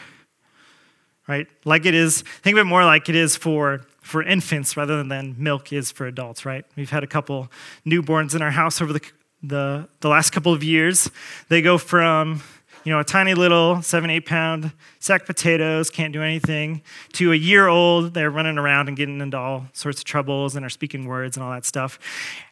right? 1.26 1.48
Like 1.64 1.84
it 1.84 1.94
is, 1.94 2.22
think 2.22 2.56
of 2.56 2.60
it 2.60 2.64
more 2.64 2.84
like 2.84 3.08
it 3.08 3.16
is 3.16 3.34
for, 3.34 3.80
for 4.00 4.22
infants 4.22 4.76
rather 4.76 5.02
than 5.02 5.34
milk 5.38 5.72
is 5.72 5.90
for 5.90 6.06
adults, 6.06 6.44
right? 6.44 6.64
We've 6.76 6.90
had 6.90 7.02
a 7.02 7.08
couple 7.08 7.50
newborns 7.84 8.32
in 8.32 8.42
our 8.42 8.52
house 8.52 8.80
over 8.80 8.92
the, 8.92 9.02
the, 9.42 9.88
the 9.98 10.08
last 10.08 10.30
couple 10.30 10.52
of 10.52 10.62
years. 10.62 11.10
They 11.48 11.62
go 11.62 11.78
from 11.78 12.42
you 12.88 12.94
know, 12.94 13.00
a 13.00 13.04
tiny 13.04 13.34
little 13.34 13.82
seven, 13.82 14.08
eight 14.08 14.24
pound 14.24 14.72
sack 14.98 15.26
potatoes, 15.26 15.90
can't 15.90 16.10
do 16.10 16.22
anything, 16.22 16.80
to 17.12 17.32
a 17.32 17.36
year 17.36 17.68
old, 17.68 18.14
they're 18.14 18.30
running 18.30 18.56
around 18.56 18.88
and 18.88 18.96
getting 18.96 19.20
into 19.20 19.36
all 19.36 19.66
sorts 19.74 19.98
of 19.98 20.06
troubles 20.06 20.56
and 20.56 20.64
are 20.64 20.70
speaking 20.70 21.04
words 21.04 21.36
and 21.36 21.44
all 21.44 21.52
that 21.52 21.66
stuff. 21.66 21.98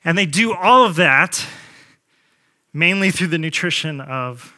And 0.05 0.19
they 0.19 0.27
do 0.27 0.53
all 0.53 0.85
of 0.85 0.97
that 0.97 1.43
mainly 2.75 3.11
through 3.11 3.29
the 3.29 3.39
nutrition 3.39 3.99
of 3.99 4.55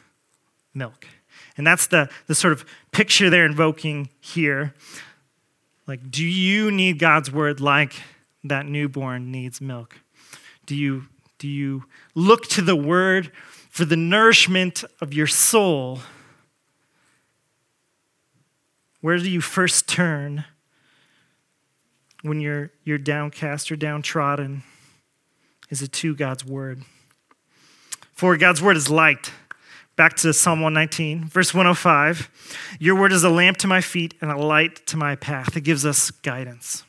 milk. 0.73 1.07
And 1.55 1.65
that's 1.65 1.87
the, 1.87 2.09
the 2.27 2.35
sort 2.35 2.51
of 2.51 2.65
picture 2.91 3.29
they're 3.29 3.45
invoking 3.45 4.09
here. 4.19 4.73
Like, 5.87 6.11
do 6.11 6.25
you 6.25 6.71
need 6.71 6.99
God's 6.99 7.31
word 7.31 7.61
like 7.61 7.93
that 8.43 8.65
newborn 8.65 9.31
needs 9.31 9.61
milk? 9.61 9.95
Do 10.65 10.75
you, 10.75 11.05
do 11.37 11.47
you 11.47 11.85
look 12.15 12.47
to 12.47 12.61
the 12.61 12.75
word 12.75 13.31
for 13.79 13.85
the 13.85 13.95
nourishment 13.95 14.83
of 14.99 15.13
your 15.13 15.25
soul, 15.25 15.99
where 18.99 19.17
do 19.17 19.29
you 19.29 19.39
first 19.39 19.87
turn 19.87 20.43
when 22.21 22.41
you're, 22.41 22.71
you're 22.83 22.97
downcast 22.97 23.71
or 23.71 23.77
downtrodden? 23.77 24.63
Is 25.69 25.81
it 25.81 25.93
to 25.93 26.13
God's 26.13 26.43
word? 26.43 26.81
For 28.11 28.35
God's 28.35 28.61
word 28.61 28.75
is 28.75 28.89
light. 28.89 29.31
Back 29.95 30.17
to 30.17 30.33
Psalm 30.33 30.59
119, 30.59 31.29
verse 31.29 31.53
105. 31.53 32.77
Your 32.81 32.95
word 32.95 33.13
is 33.13 33.23
a 33.23 33.29
lamp 33.29 33.55
to 33.59 33.67
my 33.67 33.79
feet 33.79 34.13
and 34.19 34.29
a 34.29 34.35
light 34.35 34.85
to 34.87 34.97
my 34.97 35.15
path. 35.15 35.55
It 35.55 35.61
gives 35.61 35.85
us 35.85 36.11
guidance. 36.11 36.83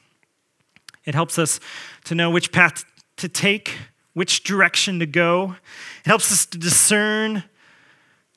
It 1.04 1.14
helps 1.14 1.38
us 1.38 1.60
to 2.06 2.16
know 2.16 2.30
which 2.30 2.50
path 2.50 2.84
to 3.18 3.28
take 3.28 3.76
which 4.14 4.42
direction 4.42 4.98
to 4.98 5.06
go. 5.06 5.56
It 6.04 6.08
helps 6.08 6.32
us 6.32 6.46
to 6.46 6.58
discern 6.58 7.44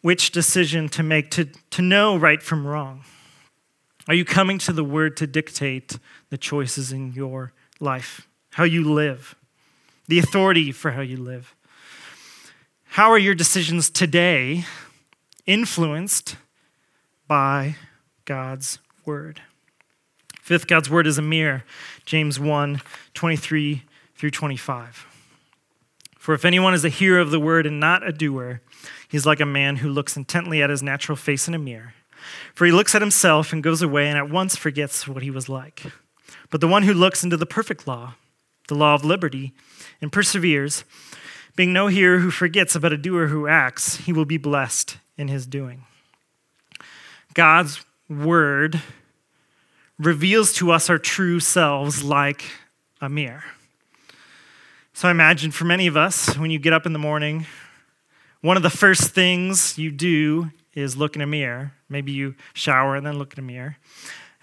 which 0.02 0.32
decision 0.32 0.90
to 0.90 1.02
make, 1.02 1.32
to, 1.32 1.46
to 1.72 1.82
know 1.82 2.18
right 2.18 2.44
from 2.44 2.68
wrong. 2.68 3.04
Are 4.08 4.14
you 4.14 4.26
coming 4.26 4.58
to 4.60 4.74
the 4.74 4.84
word 4.84 5.16
to 5.18 5.28
dictate 5.28 5.98
the 6.30 6.38
choices 6.38 6.92
in 6.92 7.14
your 7.14 7.54
life, 7.80 8.28
how 8.52 8.66
you 8.66 8.84
live, 8.84 9.36
the 10.08 10.20
authority 10.20 10.72
for 10.74 10.92
how 10.92 11.02
you 11.02 11.18
live? 11.18 11.56
How 12.84 13.10
are 13.12 13.18
your 13.18 13.34
decisions 13.34 13.90
today 13.90 14.66
influenced 15.46 16.36
by 17.28 17.78
God's 18.26 18.78
word? 19.06 19.42
Fifth, 20.42 20.68
God's 20.68 20.90
word 20.90 21.08
is 21.08 21.18
a 21.18 21.22
mirror. 21.22 21.64
James 22.06 22.38
1 22.38 22.82
23 23.14 23.84
through 24.16 24.32
25. 24.32 25.13
For 26.24 26.34
if 26.34 26.46
anyone 26.46 26.74
is 26.74 26.86
a 26.86 26.90
hearer 26.90 27.20
of 27.20 27.32
the 27.32 27.40
word 27.40 27.66
and 27.66 27.82
not 27.82 28.08
a 28.08 28.14
doer, 28.14 28.62
he's 29.10 29.26
like 29.26 29.42
a 29.42 29.46
man 29.46 29.76
who 29.76 29.90
looks 29.90 30.16
intently 30.16 30.64
at 30.64 30.70
his 30.70 30.82
natural 30.82 31.18
face 31.18 31.50
in 31.50 31.54
a 31.54 31.60
mirror. 31.60 31.96
For 32.56 32.66
he 32.66 32.72
looks 32.72 32.96
at 32.96 33.02
himself 33.02 33.52
and 33.52 33.62
goes 33.62 33.82
away 33.82 34.08
and 34.08 34.18
at 34.18 34.30
once 34.30 34.56
forgets 34.56 35.06
what 35.06 35.22
he 35.22 35.30
was 35.30 35.50
like. 35.50 35.84
But 36.50 36.62
the 36.62 36.68
one 36.70 36.84
who 36.84 36.94
looks 36.94 37.26
into 37.26 37.36
the 37.36 37.46
perfect 37.46 37.86
law, 37.90 38.14
the 38.70 38.74
law 38.74 38.96
of 38.96 39.04
liberty, 39.04 39.52
and 40.02 40.14
perseveres, 40.14 40.86
being 41.58 41.74
no 41.74 41.88
hearer 41.88 42.20
who 42.20 42.32
forgets, 42.32 42.78
but 42.78 42.94
a 42.94 42.98
doer 42.98 43.28
who 43.28 43.46
acts, 43.46 43.98
he 43.98 44.14
will 44.14 44.24
be 44.24 44.38
blessed 44.38 45.00
in 45.18 45.28
his 45.28 45.46
doing. 45.46 45.84
God's 47.34 47.84
word 48.08 48.82
reveals 50.00 50.54
to 50.54 50.72
us 50.72 50.90
our 50.90 51.00
true 51.00 51.42
selves 51.42 52.02
like 52.02 52.46
a 53.02 53.10
mirror. 53.10 53.44
So 54.96 55.08
I 55.08 55.12
imagine 55.12 55.50
for 55.50 55.66
many 55.66 55.88
of 55.88 55.98
us, 55.98 56.38
when 56.38 56.52
you 56.52 56.60
get 56.60 56.72
up 56.72 56.86
in 56.86 56.94
the 56.94 57.00
morning, 57.00 57.48
one 58.42 58.58
of 58.58 58.64
the 58.64 58.70
first 58.70 59.10
things 59.10 59.76
you 59.76 59.90
do 59.90 60.52
is 60.76 60.96
look 60.96 61.16
in 61.16 61.22
a 61.22 61.26
mirror. 61.26 61.74
Maybe 61.90 62.12
you 62.12 62.36
shower 62.54 62.96
and 62.96 63.04
then 63.04 63.18
look 63.18 63.34
in 63.34 63.44
a 63.44 63.46
mirror. 63.46 63.78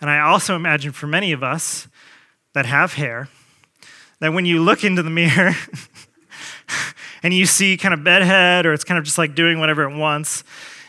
And 0.00 0.10
I 0.10 0.18
also 0.18 0.56
imagine 0.56 0.90
for 0.90 1.06
many 1.06 1.30
of 1.30 1.44
us 1.44 1.86
that 2.52 2.66
have 2.66 2.94
hair, 2.94 3.28
that 4.18 4.32
when 4.32 4.44
you 4.44 4.60
look 4.60 4.82
into 4.82 5.04
the 5.04 5.10
mirror 5.10 5.54
and 7.22 7.32
you 7.32 7.46
see 7.46 7.76
kind 7.76 7.94
of 7.94 8.02
bedhead 8.02 8.66
or 8.66 8.72
it's 8.72 8.84
kind 8.84 8.98
of 8.98 9.04
just 9.04 9.18
like 9.18 9.36
doing 9.36 9.60
whatever 9.60 9.84
it 9.84 9.96
wants, 9.96 10.42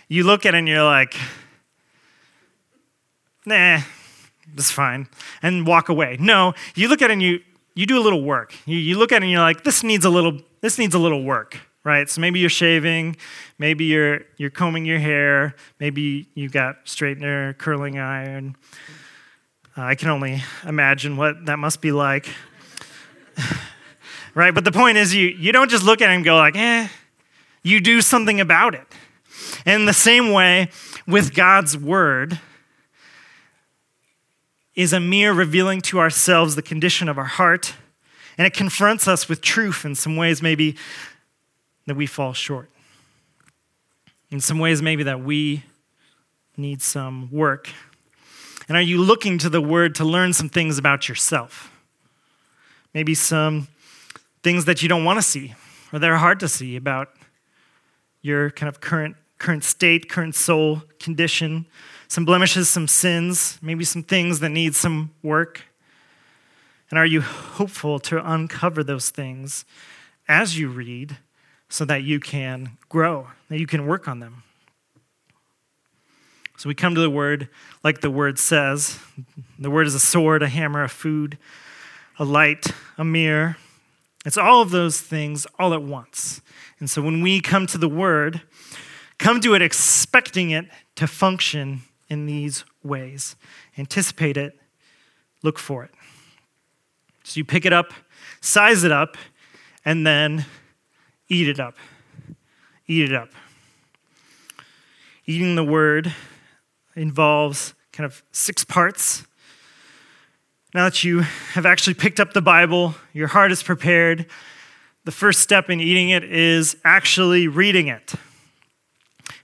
you 0.08 0.24
look 0.24 0.43
at 0.47 0.56
it 0.56 0.58
and 0.58 0.67
you're 0.67 0.84
like, 0.84 1.15
nah, 3.45 3.82
it's 4.56 4.71
fine, 4.71 5.08
and 5.43 5.67
walk 5.67 5.88
away. 5.88 6.17
No, 6.19 6.56
you 6.74 6.88
look 6.88 7.04
at 7.04 7.12
it 7.12 7.13
and 7.13 7.21
you, 7.21 7.41
you 7.73 7.86
do 7.86 7.97
a 7.97 8.03
little 8.03 8.23
work. 8.23 8.53
You, 8.65 8.77
you 8.77 8.97
look 8.97 9.12
at 9.12 9.17
it 9.17 9.23
and 9.23 9.31
you're 9.31 9.41
like, 9.41 9.63
this 9.63 9.84
needs 9.84 10.05
a 10.05 10.10
little, 10.10 10.39
this 10.62 10.77
needs 10.77 10.93
a 10.93 10.99
little 10.99 11.23
work, 11.23 11.57
right? 11.84 12.10
So 12.10 12.21
maybe 12.21 12.39
you're 12.39 12.49
shaving, 12.49 13.15
maybe 13.57 13.86
you're 13.86 14.21
you're 14.38 14.49
combing 14.49 14.86
your 14.86 14.99
hair, 14.99 15.55
maybe 15.79 16.27
you've 16.34 16.51
got 16.51 16.86
straightener, 16.86 17.57
curling 17.57 17.97
iron. 17.97 18.55
Uh, 19.77 19.84
I 19.84 19.95
can 19.95 20.10
only 20.10 20.43
imagine 20.65 21.15
what 21.15 21.45
that 21.45 21.60
must 21.60 21.81
be 21.81 21.91
like. 21.91 22.27
right? 24.36 24.53
But 24.53 24.65
the 24.65 24.71
point 24.71 24.97
is 24.97 25.15
you 25.15 25.27
you 25.27 25.51
don't 25.51 25.71
just 25.71 25.84
look 25.84 26.01
at 26.01 26.10
it 26.10 26.13
and 26.13 26.25
go 26.25 26.36
like, 26.36 26.55
eh, 26.55 26.88
you 27.63 27.79
do 27.79 28.01
something 28.01 28.39
about 28.39 28.75
it. 28.75 28.88
And 29.65 29.81
in 29.81 29.86
the 29.86 29.93
same 29.93 30.31
way 30.31 30.69
with 31.07 31.34
God's 31.34 31.77
word, 31.77 32.39
is 34.75 34.93
a 34.93 34.99
mirror 34.99 35.34
revealing 35.34 35.81
to 35.81 35.99
ourselves 35.99 36.55
the 36.55 36.62
condition 36.62 37.10
of 37.10 37.17
our 37.17 37.25
heart, 37.25 37.73
and 38.38 38.47
it 38.47 38.53
confronts 38.53 39.07
us 39.07 39.27
with 39.27 39.41
truth 39.41 39.86
in 39.86 39.95
some 39.95 40.15
ways, 40.15 40.41
maybe 40.41 40.75
that 41.86 41.95
we 41.95 42.05
fall 42.05 42.34
short. 42.34 42.69
In 44.29 44.39
some 44.39 44.60
ways, 44.60 44.81
maybe 44.81 45.03
that 45.03 45.21
we 45.21 45.63
need 46.55 46.81
some 46.81 47.29
work. 47.31 47.69
And 48.67 48.77
are 48.77 48.81
you 48.81 49.01
looking 49.01 49.38
to 49.39 49.49
the 49.49 49.62
Word 49.62 49.95
to 49.95 50.05
learn 50.05 50.31
some 50.31 50.47
things 50.47 50.77
about 50.77 51.10
yourself? 51.10 51.69
Maybe 52.93 53.13
some 53.13 53.67
things 54.43 54.65
that 54.65 54.81
you 54.81 54.88
don't 54.88 55.03
want 55.03 55.17
to 55.17 55.23
see 55.23 55.53
or 55.91 55.99
that 55.99 56.10
are 56.10 56.17
hard 56.17 56.39
to 56.39 56.47
see 56.47 56.75
about 56.75 57.10
your 58.21 58.51
kind 58.51 58.69
of 58.69 58.79
current 58.79 59.15
current 59.38 59.63
state, 59.63 60.07
current 60.07 60.36
soul 60.36 60.84
condition, 60.99 61.65
some 62.12 62.26
blemishes, 62.26 62.67
some 62.67 62.89
sins, 62.89 63.58
maybe 63.62 63.86
some 63.86 64.04
things 64.04 64.41
that 64.41 64.50
need 64.50 64.76
some 64.76 65.12
work? 65.24 65.62
And 66.89 67.00
are 67.00 67.06
you 67.06 67.21
hopeful 67.21 68.00
to 68.00 68.30
uncover 68.30 68.84
those 68.84 69.10
things 69.10 69.63
as 70.28 70.60
you 70.60 70.67
read 70.67 71.15
so 71.69 71.86
that 71.86 72.04
you 72.04 72.19
can 72.19 72.78
grow, 72.89 73.28
that 73.47 73.62
you 73.62 73.65
can 73.65 73.88
work 73.88 74.10
on 74.10 74.19
them? 74.19 74.43
So 76.58 76.67
we 76.67 76.76
come 76.76 76.95
to 76.95 77.00
the 77.00 77.10
word 77.10 77.47
like 77.82 78.02
the 78.02 78.12
word 78.12 78.38
says. 78.38 79.00
The 79.58 79.71
word 79.71 79.88
is 79.88 79.95
a 79.95 80.00
sword, 80.00 80.43
a 80.43 80.50
hammer, 80.50 80.84
a 80.84 80.89
food, 80.89 81.38
a 82.19 82.26
light, 82.26 82.74
a 82.97 83.06
mirror. 83.06 83.56
It's 84.26 84.38
all 84.38 84.62
of 84.62 84.71
those 84.71 85.00
things 85.00 85.47
all 85.58 85.74
at 85.74 85.82
once. 85.82 86.41
And 86.78 86.89
so 86.89 87.02
when 87.02 87.21
we 87.21 87.39
come 87.39 87.67
to 87.67 87.78
the 87.78 87.88
word, 87.88 88.41
come 89.17 89.39
to 89.39 89.54
it 89.54 89.62
expecting 89.62 90.50
it 90.50 90.65
to 90.95 91.08
function 91.08 91.84
in 92.12 92.26
these 92.26 92.65
ways. 92.84 93.38
Anticipate 93.78 94.36
it, 94.36 94.60
look 95.43 95.58
for 95.58 95.86
it. 95.86 95.91
So 97.24 97.38
you 97.38 97.45
pick 97.45 97.65
it 97.65 97.71
up, 97.71 97.93
size 98.41 98.84
it 98.84 98.91
up, 98.91 99.15
and 99.86 100.06
then 100.06 100.45
eat 101.30 101.47
it 101.47 101.58
up. 101.58 101.78
Eat 102.86 103.10
it 103.10 103.15
up. 103.15 103.30
Eating 105.26 105.56
the 105.56 105.63
word 105.63 106.13
involves 106.97 107.74
kind 107.93 108.06
of 108.06 108.21
six 108.34 108.65
parts. 108.65 109.26
Now 110.74 110.84
that 110.84 111.06
you 111.06 111.21
have 111.54 111.65
actually 111.65 111.93
picked 111.93 112.19
up 112.19 112.34
the 112.34 112.41
Bible, 112.41 112.93
your 113.13 113.28
heart 113.28 113.54
is 113.54 113.63
prepared, 113.63 114.26
the 115.06 115.13
first 115.13 115.39
step 115.39 115.69
in 115.69 115.80
eating 115.80 116.10
it 116.10 116.26
is 116.26 116.76
actually 116.84 117.47
reading 117.47 117.88
it. 117.88 118.13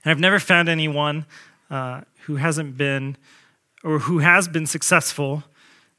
And 0.04 0.10
I've 0.10 0.20
never 0.20 0.38
found 0.38 0.68
anyone 0.68 1.24
uh, 1.70 2.02
who 2.28 2.36
hasn't 2.36 2.76
been 2.76 3.16
or 3.82 4.00
who 4.00 4.18
has 4.18 4.46
been 4.48 4.66
successful 4.66 5.42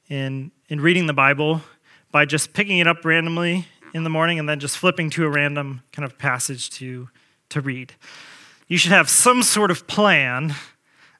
in, 0.10 0.52
in 0.68 0.80
reading 0.80 1.08
the 1.08 1.14
Bible 1.14 1.62
by 2.12 2.24
just 2.24 2.54
picking 2.54 2.78
it 2.78 2.86
up 2.86 3.04
randomly 3.04 3.66
in 3.96 4.04
the 4.04 4.12
morning 4.12 4.38
and 4.38 4.48
then 4.48 4.60
just 4.60 4.78
flipping 4.78 5.10
to 5.10 5.26
a 5.26 5.30
random 5.30 5.82
kind 5.92 6.06
of 6.06 6.20
passage 6.20 6.70
to, 6.70 7.10
to 7.50 7.62
read. 7.62 7.94
You 8.68 8.78
should 8.78 8.92
have 8.92 9.10
some 9.10 9.42
sort 9.42 9.72
of 9.72 9.88
plan 9.88 10.54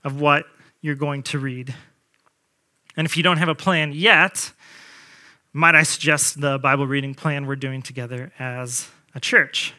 of 0.04 0.22
what 0.22 0.46
you're 0.80 0.94
going 0.94 1.24
to 1.24 1.40
read. 1.40 1.74
And 2.96 3.08
if 3.08 3.18
you 3.18 3.24
don't 3.24 3.38
have 3.38 3.50
a 3.50 3.56
plan 3.56 3.94
yet, 3.94 4.52
might 5.54 5.74
I 5.74 5.82
suggest 5.82 6.40
the 6.40 6.60
Bible 6.60 6.86
reading 6.86 7.16
plan 7.16 7.48
we're 7.48 7.56
doing 7.56 7.82
together 7.82 8.32
as 8.38 8.88
a 9.16 9.20
church? 9.20 9.74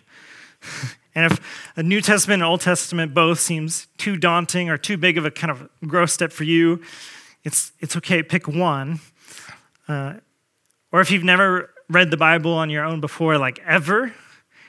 and 1.15 1.33
if 1.33 1.73
a 1.77 1.83
New 1.83 2.01
Testament 2.01 2.43
and 2.43 2.51
Old 2.51 2.61
Testament 2.61 3.15
both 3.15 3.41
seems 3.41 3.89
too 3.99 4.17
daunting 4.17 4.69
or 4.69 4.79
too 4.79 4.97
big 4.97 5.19
of 5.19 5.25
a 5.25 5.31
kind 5.31 5.51
of 5.51 5.69
growth 5.87 6.11
step 6.11 6.33
for 6.33 6.45
you, 6.45 6.81
it's, 7.43 7.73
it's 7.81 7.97
okay, 7.97 8.23
pick 8.23 8.47
one. 8.47 9.01
Uh, 9.89 10.15
or 10.93 11.01
if 11.01 11.11
you've 11.11 11.25
never 11.25 11.71
read 11.89 12.11
the 12.11 12.17
Bible 12.17 12.53
on 12.53 12.71
your 12.71 12.85
own 12.85 13.01
before, 13.01 13.39
like 13.39 13.59
ever, 13.67 14.13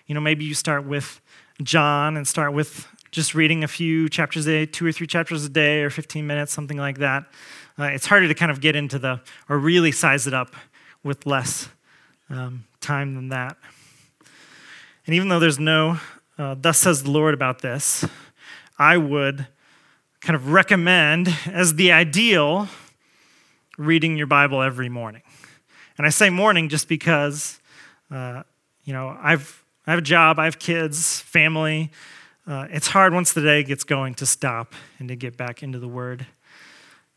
you 0.08 0.15
know, 0.15 0.21
maybe 0.21 0.43
you 0.43 0.54
start 0.54 0.86
with 0.86 1.21
John 1.62 2.17
and 2.17 2.27
start 2.27 2.54
with 2.54 2.88
just 3.12 3.36
reading 3.36 3.63
a 3.63 3.67
few 3.67 4.10
chapters 4.10 4.47
a 4.47 4.51
day, 4.51 4.65
two 4.65 4.86
or 4.86 4.91
three 4.91 5.06
chapters 5.06 5.45
a 5.45 5.49
day, 5.49 5.82
or 5.82 5.89
15 5.89 6.25
minutes, 6.25 6.54
something 6.54 6.77
like 6.77 6.97
that. 6.99 7.25
Uh, 7.77 7.86
it's 7.86 8.06
harder 8.06 8.27
to 8.27 8.34
kind 8.34 8.51
of 8.51 8.62
get 8.62 8.75
into 8.75 8.97
the, 8.97 9.21
or 9.49 9.58
really 9.60 9.91
size 9.91 10.27
it 10.27 10.34
up 10.34 10.56
with 11.04 11.25
less 11.25 11.69
um, 12.30 12.63
time 12.80 13.15
than 13.15 13.30
that. 13.30 13.58
And 15.06 15.15
even 15.15 15.30
though 15.30 15.39
there's 15.39 15.60
no, 15.60 15.99
uh, 16.41 16.56
thus 16.60 16.80
says 16.80 17.04
the 17.04 17.12
Lord 17.12 17.36
about 17.36 17.62
this, 17.62 18.04
I 18.80 18.97
would 18.97 19.45
kind 20.21 20.36
of 20.36 20.51
recommend 20.51 21.30
as 21.45 21.75
the 21.75 21.91
ideal 21.91 22.67
reading 23.77 24.17
your 24.17 24.25
Bible 24.25 24.60
every 24.60 24.89
morning. 24.89 25.21
And 25.99 26.08
I 26.08 26.10
say 26.10 26.32
morning 26.32 26.67
just 26.67 26.88
because, 26.88 27.60
uh, 28.10 28.41
you 28.86 28.91
know, 28.91 29.15
I've, 29.21 29.63
I 29.86 29.91
have 29.91 29.99
a 29.99 30.04
job, 30.04 30.39
I 30.39 30.45
have 30.45 30.58
kids, 30.58 31.19
family. 31.19 31.91
Uh, 32.47 32.65
it's 32.71 32.88
hard 32.88 33.13
once 33.13 33.34
the 33.34 33.41
day 33.41 33.62
gets 33.62 33.84
going 33.84 34.15
to 34.15 34.25
stop 34.25 34.73
and 34.97 35.10
to 35.10 35.15
get 35.15 35.38
back 35.38 35.62
into 35.62 35.77
the 35.77 35.88
Word. 35.88 36.25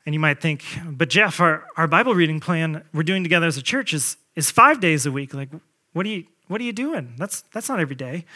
And 0.04 0.14
you 0.14 0.20
might 0.20 0.38
think, 0.38 0.64
but 0.87 1.08
Jeff, 1.08 1.40
our, 1.40 1.64
our 1.78 1.87
Bible 1.87 2.14
reading 2.14 2.40
plan 2.40 2.84
we're 2.92 3.02
doing 3.02 3.22
together 3.22 3.46
as 3.46 3.56
a 3.56 3.62
church 3.62 3.94
is, 3.94 4.18
is 4.37 4.50
five 4.50 4.80
days 4.80 5.06
a 5.06 5.12
week. 5.12 5.32
Like, 5.32 5.48
what 5.94 6.04
are 6.04 6.10
you, 6.10 6.24
what 6.48 6.60
are 6.60 6.64
you 6.64 6.74
doing? 6.74 7.14
That's, 7.16 7.40
that's 7.54 7.70
not 7.70 7.80
every 7.80 7.96
day. 7.96 8.26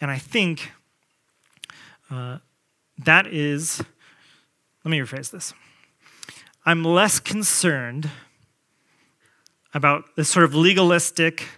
And 0.00 0.10
I 0.10 0.18
think 0.18 0.72
uh, 2.10 2.38
that 2.98 3.26
is, 3.26 3.82
let 4.84 4.90
me 4.90 4.98
rephrase 4.98 5.30
this. 5.30 5.54
I'm 6.64 6.84
less 6.84 7.20
concerned 7.20 8.10
about 9.74 10.16
this 10.16 10.28
sort 10.28 10.44
of 10.44 10.54
legalistic, 10.54 11.48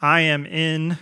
I 0.00 0.20
am 0.20 0.46
in 0.46 0.98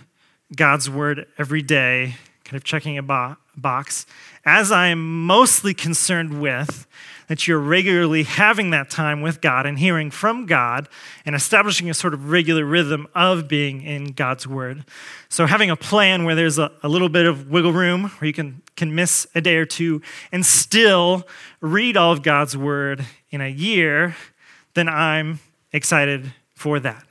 God's 0.55 0.89
word 0.89 1.25
every 1.37 1.61
day 1.61 2.15
kind 2.43 2.57
of 2.57 2.63
checking 2.63 2.97
a 2.97 3.03
bo- 3.03 3.37
box, 3.55 4.05
as 4.45 4.71
I 4.71 4.87
am 4.87 5.25
mostly 5.25 5.73
concerned 5.73 6.41
with 6.41 6.87
that 7.31 7.47
you're 7.47 7.59
regularly 7.59 8.23
having 8.23 8.71
that 8.71 8.89
time 8.89 9.21
with 9.21 9.39
God 9.39 9.65
and 9.65 9.79
hearing 9.79 10.11
from 10.11 10.45
God 10.45 10.89
and 11.25 11.33
establishing 11.33 11.89
a 11.89 11.93
sort 11.93 12.13
of 12.13 12.29
regular 12.29 12.65
rhythm 12.65 13.07
of 13.15 13.47
being 13.47 13.81
in 13.83 14.11
God's 14.11 14.45
Word. 14.45 14.83
So, 15.29 15.45
having 15.45 15.69
a 15.69 15.77
plan 15.77 16.25
where 16.25 16.35
there's 16.35 16.59
a, 16.59 16.73
a 16.83 16.89
little 16.89 17.07
bit 17.07 17.25
of 17.25 17.49
wiggle 17.49 17.71
room 17.71 18.09
where 18.19 18.27
you 18.27 18.33
can, 18.33 18.61
can 18.75 18.93
miss 18.93 19.27
a 19.33 19.39
day 19.39 19.55
or 19.55 19.65
two 19.65 20.01
and 20.33 20.45
still 20.45 21.25
read 21.61 21.95
all 21.95 22.11
of 22.11 22.21
God's 22.21 22.57
Word 22.57 23.05
in 23.29 23.39
a 23.39 23.47
year, 23.47 24.13
then 24.73 24.89
I'm 24.89 25.39
excited 25.71 26.33
for 26.53 26.81
that. 26.81 27.05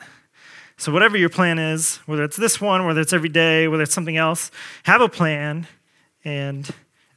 So, 0.77 0.93
whatever 0.93 1.17
your 1.17 1.31
plan 1.31 1.59
is, 1.59 1.97
whether 2.05 2.25
it's 2.25 2.37
this 2.37 2.61
one, 2.61 2.85
whether 2.85 3.01
it's 3.01 3.15
every 3.15 3.31
day, 3.31 3.69
whether 3.69 3.85
it's 3.85 3.95
something 3.95 4.19
else, 4.19 4.51
have 4.83 5.01
a 5.01 5.09
plan 5.09 5.67
and 6.25 6.69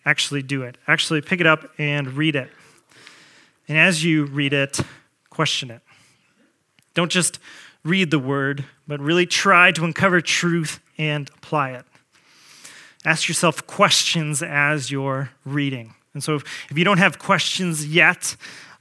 actually 0.06 0.42
do 0.42 0.64
it. 0.64 0.78
Actually 0.88 1.22
pick 1.22 1.40
it 1.40 1.48
up 1.48 1.66
and 1.78 2.14
read 2.14 2.36
it. 2.36 2.50
And 3.68 3.78
as 3.78 4.04
you 4.04 4.26
read 4.26 4.54
it, 4.54 4.80
question 5.30 5.72
it. 5.72 5.82
Don't 6.94 7.12
just 7.12 7.40
read 7.84 8.12
the 8.12 8.20
word, 8.20 8.66
but 8.88 9.00
really 9.00 9.26
try 9.26 9.72
to 9.72 9.84
uncover 9.84 10.22
truth 10.22 10.80
and 10.98 11.30
apply 11.36 11.72
it. 11.72 11.86
Ask 13.06 13.28
yourself 13.28 13.66
questions 13.68 14.42
as 14.42 14.92
you're 14.92 15.32
reading. 15.44 15.96
And 16.14 16.24
so, 16.24 16.36
if, 16.36 16.44
if 16.70 16.78
you 16.78 16.86
don't 16.86 17.00
have 17.00 17.20
questions 17.20 17.86
yet, 17.86 18.36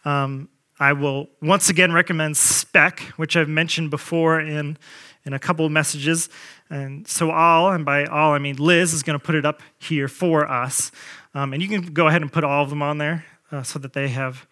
um, 0.05 0.49
I 0.79 0.93
will 0.93 1.29
once 1.41 1.69
again 1.69 1.93
recommend 1.93 2.37
SPECK, 2.37 3.01
which 3.17 3.37
I've 3.37 3.49
mentioned 3.49 3.91
before 3.91 4.41
in, 4.41 4.77
in 5.25 5.33
a 5.33 5.39
couple 5.39 5.65
of 5.65 5.73
messages. 5.73 6.29
And 6.73 7.07
so, 7.07 7.31
all, 7.31 7.71
and 7.71 7.85
by 7.85 8.07
all, 8.07 8.33
I 8.33 8.39
mean 8.39 8.57
Liz 8.57 8.95
is 8.95 9.03
going 9.03 9.19
to 9.19 9.23
put 9.23 9.35
it 9.35 9.45
up 9.45 9.61
here 9.79 10.09
for 10.09 10.51
us. 10.51 10.91
Um, 11.35 11.53
and 11.53 11.63
you 11.63 11.69
can 11.69 11.93
go 11.93 12.09
ahead 12.09 12.23
and 12.23 12.33
put 12.33 12.45
all 12.45 12.63
of 12.63 12.71
them 12.71 12.81
on 12.81 12.97
there 12.97 13.27
uh, 13.51 13.63
so 13.63 13.79
that 13.79 13.93
they 13.93 14.09
have 14.09 14.47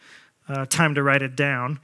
uh, 0.47 0.67
time 0.67 0.95
to 0.97 1.03
write 1.03 1.23
it 1.23 1.35
down. 1.35 1.81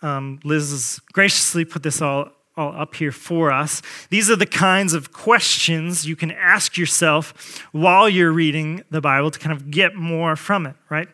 Um, 0.00 0.40
Liz 0.44 0.70
has 0.70 1.00
graciously 1.12 1.66
put 1.66 1.82
this 1.82 2.00
all, 2.00 2.30
all 2.56 2.74
up 2.74 2.94
here 2.94 3.12
for 3.12 3.52
us. 3.52 3.82
These 4.08 4.30
are 4.30 4.36
the 4.36 4.46
kinds 4.46 4.94
of 4.94 5.12
questions 5.12 6.06
you 6.06 6.16
can 6.16 6.30
ask 6.30 6.78
yourself 6.78 7.62
while 7.72 8.08
you're 8.08 8.32
reading 8.32 8.82
the 8.90 9.02
Bible 9.02 9.30
to 9.30 9.38
kind 9.38 9.54
of 9.54 9.70
get 9.70 9.94
more 9.94 10.36
from 10.36 10.64
it, 10.64 10.76
right? 10.88 11.08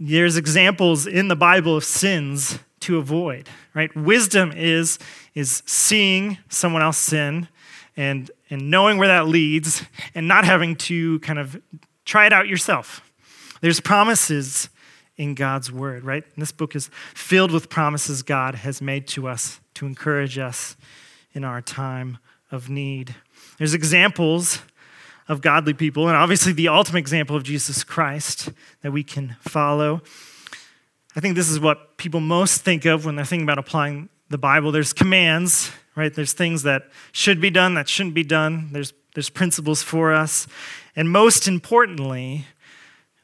There's 0.00 0.38
examples 0.38 1.06
in 1.06 1.28
the 1.28 1.36
Bible 1.36 1.76
of 1.76 1.84
sins 1.84 2.60
to 2.82 2.98
avoid, 2.98 3.48
right? 3.74 3.94
Wisdom 3.96 4.52
is, 4.54 4.98
is 5.34 5.62
seeing 5.66 6.38
someone 6.48 6.82
else 6.82 6.98
sin 6.98 7.48
and, 7.96 8.30
and 8.50 8.70
knowing 8.70 8.98
where 8.98 9.08
that 9.08 9.26
leads 9.26 9.84
and 10.14 10.28
not 10.28 10.44
having 10.44 10.76
to 10.76 11.18
kind 11.20 11.38
of 11.38 11.60
try 12.04 12.26
it 12.26 12.32
out 12.32 12.48
yourself. 12.48 13.00
There's 13.60 13.80
promises 13.80 14.68
in 15.16 15.34
God's 15.34 15.70
word, 15.70 16.04
right? 16.04 16.24
And 16.24 16.42
this 16.42 16.52
book 16.52 16.74
is 16.74 16.90
filled 17.14 17.50
with 17.50 17.68
promises 17.68 18.22
God 18.22 18.56
has 18.56 18.80
made 18.80 19.06
to 19.08 19.28
us 19.28 19.60
to 19.74 19.86
encourage 19.86 20.38
us 20.38 20.76
in 21.32 21.44
our 21.44 21.62
time 21.62 22.18
of 22.50 22.68
need. 22.68 23.14
There's 23.58 23.74
examples 23.74 24.62
of 25.28 25.40
godly 25.40 25.74
people, 25.74 26.08
and 26.08 26.16
obviously 26.16 26.52
the 26.52 26.68
ultimate 26.68 26.98
example 26.98 27.36
of 27.36 27.44
Jesus 27.44 27.84
Christ 27.84 28.50
that 28.80 28.90
we 28.90 29.04
can 29.04 29.36
follow. 29.40 30.02
I 31.14 31.20
think 31.20 31.36
this 31.36 31.50
is 31.50 31.60
what 31.60 31.96
people 31.98 32.20
most 32.20 32.62
think 32.62 32.84
of 32.86 33.04
when 33.04 33.16
they're 33.16 33.24
thinking 33.24 33.44
about 33.44 33.58
applying 33.58 34.08
the 34.30 34.38
Bible. 34.38 34.72
There's 34.72 34.92
commands, 34.92 35.70
right? 35.94 36.12
There's 36.12 36.32
things 36.32 36.62
that 36.62 36.84
should 37.12 37.40
be 37.40 37.50
done, 37.50 37.74
that 37.74 37.88
shouldn't 37.88 38.14
be 38.14 38.24
done. 38.24 38.70
There's, 38.72 38.94
there's 39.14 39.28
principles 39.28 39.82
for 39.82 40.12
us. 40.12 40.46
And 40.96 41.10
most 41.10 41.46
importantly, 41.46 42.46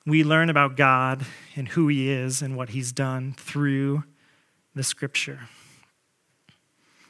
we 0.05 0.23
learn 0.23 0.51
about 0.51 0.77
God 0.77 1.25
and 1.57 1.69
who 1.69 1.89
He 1.89 2.11
is 2.11 2.43
and 2.43 2.57
what 2.57 2.71
He's 2.71 2.93
done 2.93 3.35
through 3.39 4.05
the 4.75 4.83
Scripture. 4.83 5.49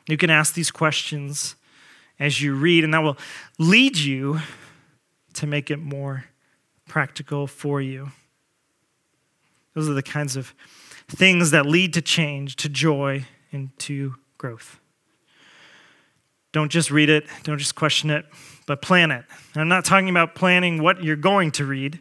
You 0.06 0.16
can 0.16 0.30
ask 0.30 0.54
these 0.54 0.70
questions 0.70 1.56
as 2.20 2.40
you 2.40 2.54
read, 2.54 2.84
and 2.84 2.94
that 2.94 3.02
will 3.02 3.18
lead 3.58 3.96
you 3.96 4.40
to 5.34 5.46
make 5.46 5.70
it 5.70 5.78
more 5.78 6.24
practical 6.88 7.46
for 7.46 7.80
you. 7.80 8.10
Those 9.78 9.88
are 9.88 9.94
the 9.94 10.02
kinds 10.02 10.34
of 10.34 10.56
things 11.06 11.52
that 11.52 11.64
lead 11.64 11.94
to 11.94 12.02
change, 12.02 12.56
to 12.56 12.68
joy, 12.68 13.26
and 13.52 13.70
to 13.78 14.16
growth. 14.36 14.80
Don't 16.50 16.68
just 16.68 16.90
read 16.90 17.08
it, 17.08 17.26
don't 17.44 17.58
just 17.58 17.76
question 17.76 18.10
it, 18.10 18.26
but 18.66 18.82
plan 18.82 19.12
it. 19.12 19.24
And 19.54 19.60
I'm 19.60 19.68
not 19.68 19.84
talking 19.84 20.08
about 20.08 20.34
planning 20.34 20.82
what 20.82 21.04
you're 21.04 21.14
going 21.14 21.52
to 21.52 21.64
read, 21.64 22.00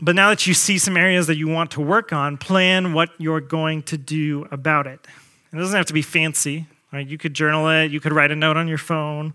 but 0.00 0.14
now 0.14 0.30
that 0.30 0.46
you 0.46 0.54
see 0.54 0.78
some 0.78 0.96
areas 0.96 1.26
that 1.26 1.36
you 1.36 1.48
want 1.48 1.72
to 1.72 1.82
work 1.82 2.14
on, 2.14 2.38
plan 2.38 2.94
what 2.94 3.10
you're 3.18 3.42
going 3.42 3.82
to 3.82 3.98
do 3.98 4.48
about 4.50 4.86
it. 4.86 5.06
It 5.52 5.56
doesn't 5.58 5.76
have 5.76 5.84
to 5.84 5.92
be 5.92 6.00
fancy. 6.00 6.66
Right? 6.94 7.06
You 7.06 7.18
could 7.18 7.34
journal 7.34 7.68
it, 7.68 7.90
you 7.90 8.00
could 8.00 8.14
write 8.14 8.30
a 8.30 8.36
note 8.36 8.56
on 8.56 8.68
your 8.68 8.78
phone, 8.78 9.34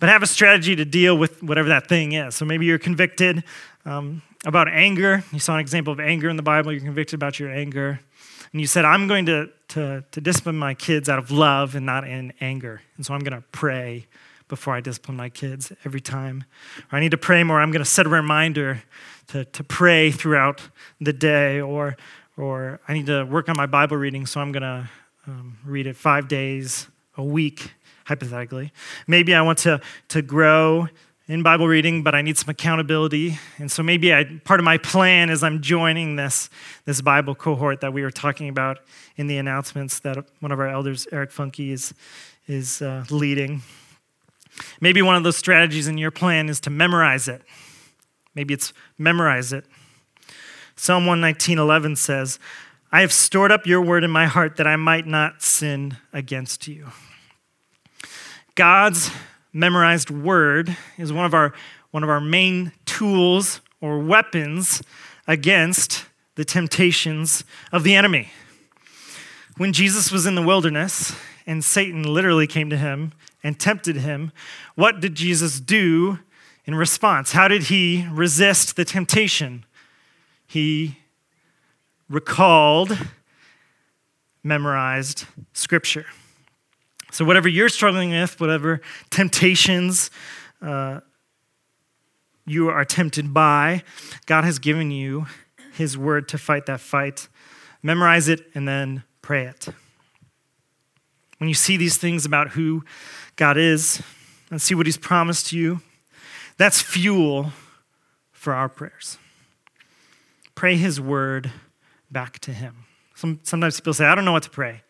but 0.00 0.08
have 0.08 0.24
a 0.24 0.26
strategy 0.26 0.74
to 0.74 0.84
deal 0.84 1.16
with 1.16 1.44
whatever 1.44 1.68
that 1.68 1.88
thing 1.88 2.10
is. 2.10 2.34
So 2.34 2.44
maybe 2.44 2.66
you're 2.66 2.80
convicted 2.80 3.44
um, 3.84 4.22
about 4.44 4.68
anger. 4.68 5.24
You 5.32 5.38
saw 5.38 5.54
an 5.54 5.60
example 5.60 5.92
of 5.92 6.00
anger 6.00 6.28
in 6.28 6.36
the 6.36 6.42
Bible. 6.42 6.72
You're 6.72 6.80
convicted 6.80 7.14
about 7.14 7.38
your 7.38 7.50
anger. 7.50 8.00
And 8.52 8.60
you 8.60 8.66
said, 8.66 8.84
I'm 8.84 9.08
going 9.08 9.26
to, 9.26 9.48
to, 9.68 10.04
to 10.10 10.20
discipline 10.20 10.56
my 10.56 10.74
kids 10.74 11.08
out 11.08 11.18
of 11.18 11.30
love 11.30 11.74
and 11.74 11.86
not 11.86 12.06
in 12.06 12.32
anger. 12.40 12.82
And 12.96 13.06
so 13.06 13.14
I'm 13.14 13.20
going 13.20 13.40
to 13.40 13.44
pray 13.52 14.06
before 14.48 14.74
I 14.74 14.80
discipline 14.80 15.16
my 15.16 15.30
kids 15.30 15.72
every 15.84 16.00
time. 16.00 16.44
Or 16.90 16.98
I 16.98 17.00
need 17.00 17.12
to 17.12 17.16
pray 17.16 17.42
more. 17.44 17.60
I'm 17.60 17.70
going 17.70 17.84
to 17.84 17.88
set 17.88 18.04
a 18.04 18.10
reminder 18.10 18.82
to, 19.28 19.44
to 19.46 19.64
pray 19.64 20.10
throughout 20.10 20.60
the 21.00 21.12
day. 21.12 21.60
Or, 21.60 21.96
or 22.36 22.80
I 22.86 22.92
need 22.92 23.06
to 23.06 23.24
work 23.24 23.48
on 23.48 23.56
my 23.56 23.66
Bible 23.66 23.96
reading, 23.96 24.26
so 24.26 24.40
I'm 24.40 24.52
going 24.52 24.62
to 24.62 24.90
um, 25.26 25.56
read 25.64 25.86
it 25.86 25.96
five 25.96 26.28
days 26.28 26.88
a 27.16 27.24
week, 27.24 27.72
hypothetically. 28.04 28.72
Maybe 29.06 29.34
I 29.34 29.42
want 29.42 29.58
to, 29.60 29.80
to 30.08 30.20
grow 30.20 30.88
in 31.32 31.42
Bible 31.42 31.66
reading, 31.66 32.02
but 32.02 32.14
I 32.14 32.20
need 32.20 32.36
some 32.36 32.50
accountability. 32.50 33.38
And 33.56 33.72
so 33.72 33.82
maybe 33.82 34.12
I, 34.12 34.24
part 34.44 34.60
of 34.60 34.64
my 34.64 34.76
plan 34.76 35.30
is 35.30 35.42
I'm 35.42 35.62
joining 35.62 36.16
this, 36.16 36.50
this 36.84 37.00
Bible 37.00 37.34
cohort 37.34 37.80
that 37.80 37.94
we 37.94 38.02
were 38.02 38.10
talking 38.10 38.50
about 38.50 38.80
in 39.16 39.28
the 39.28 39.38
announcements 39.38 40.00
that 40.00 40.18
one 40.40 40.52
of 40.52 40.60
our 40.60 40.68
elders, 40.68 41.06
Eric 41.10 41.32
Funky, 41.32 41.72
is, 41.72 41.94
is 42.46 42.82
uh, 42.82 43.06
leading. 43.08 43.62
Maybe 44.78 45.00
one 45.00 45.16
of 45.16 45.22
those 45.22 45.38
strategies 45.38 45.88
in 45.88 45.96
your 45.96 46.10
plan 46.10 46.50
is 46.50 46.60
to 46.60 46.70
memorize 46.70 47.28
it. 47.28 47.40
Maybe 48.34 48.52
it's 48.52 48.74
memorize 48.98 49.54
it. 49.54 49.64
Psalm 50.76 51.06
119.11 51.06 51.96
says, 51.96 52.38
I 52.92 53.00
have 53.00 53.12
stored 53.12 53.50
up 53.50 53.66
your 53.66 53.80
word 53.80 54.04
in 54.04 54.10
my 54.10 54.26
heart 54.26 54.56
that 54.56 54.66
I 54.66 54.76
might 54.76 55.06
not 55.06 55.40
sin 55.40 55.96
against 56.12 56.68
you. 56.68 56.88
God's 58.54 59.10
memorized 59.52 60.10
word 60.10 60.76
is 60.98 61.12
one 61.12 61.24
of 61.24 61.34
our, 61.34 61.52
one 61.90 62.02
of 62.02 62.08
our 62.08 62.20
main 62.20 62.72
tools 62.86 63.60
or 63.80 63.98
weapons 63.98 64.82
against 65.26 66.06
the 66.34 66.44
temptations 66.44 67.44
of 67.70 67.84
the 67.84 67.94
enemy. 67.94 68.30
When 69.58 69.72
Jesus 69.72 70.10
was 70.10 70.24
in 70.24 70.34
the 70.34 70.42
wilderness 70.42 71.14
and 71.46 71.62
Satan 71.62 72.02
literally 72.02 72.46
came 72.46 72.70
to 72.70 72.76
him 72.76 73.12
and 73.42 73.58
tempted 73.58 73.96
him, 73.96 74.32
what 74.74 75.00
did 75.00 75.14
Jesus 75.14 75.60
do 75.60 76.20
in 76.64 76.74
response? 76.74 77.32
How 77.32 77.48
did 77.48 77.64
he 77.64 78.06
resist 78.10 78.76
the 78.76 78.84
temptation? 78.84 79.64
He 80.46 80.98
recalled, 82.08 82.96
memorized 84.42 85.26
scripture. 85.52 86.06
So, 87.12 87.26
whatever 87.26 87.46
you're 87.46 87.68
struggling 87.68 88.10
with, 88.10 88.40
whatever 88.40 88.80
temptations 89.10 90.10
uh, 90.62 91.00
you 92.46 92.70
are 92.70 92.86
tempted 92.86 93.34
by, 93.34 93.82
God 94.24 94.44
has 94.44 94.58
given 94.58 94.90
you 94.90 95.26
His 95.74 95.98
word 95.98 96.26
to 96.28 96.38
fight 96.38 96.64
that 96.66 96.80
fight. 96.80 97.28
Memorize 97.82 98.28
it 98.28 98.46
and 98.54 98.66
then 98.66 99.04
pray 99.20 99.44
it. 99.44 99.68
When 101.36 101.48
you 101.48 101.54
see 101.54 101.76
these 101.76 101.98
things 101.98 102.24
about 102.24 102.52
who 102.52 102.82
God 103.36 103.58
is 103.58 104.02
and 104.50 104.60
see 104.60 104.74
what 104.74 104.86
He's 104.86 104.96
promised 104.96 105.52
you, 105.52 105.82
that's 106.56 106.80
fuel 106.80 107.52
for 108.32 108.54
our 108.54 108.70
prayers. 108.70 109.18
Pray 110.54 110.76
His 110.76 110.98
word 110.98 111.52
back 112.10 112.38
to 112.38 112.54
Him. 112.54 112.86
Some, 113.14 113.40
sometimes 113.42 113.78
people 113.78 113.92
say, 113.92 114.06
I 114.06 114.14
don't 114.14 114.24
know 114.24 114.32
what 114.32 114.44
to 114.44 114.50
pray. 114.50 114.80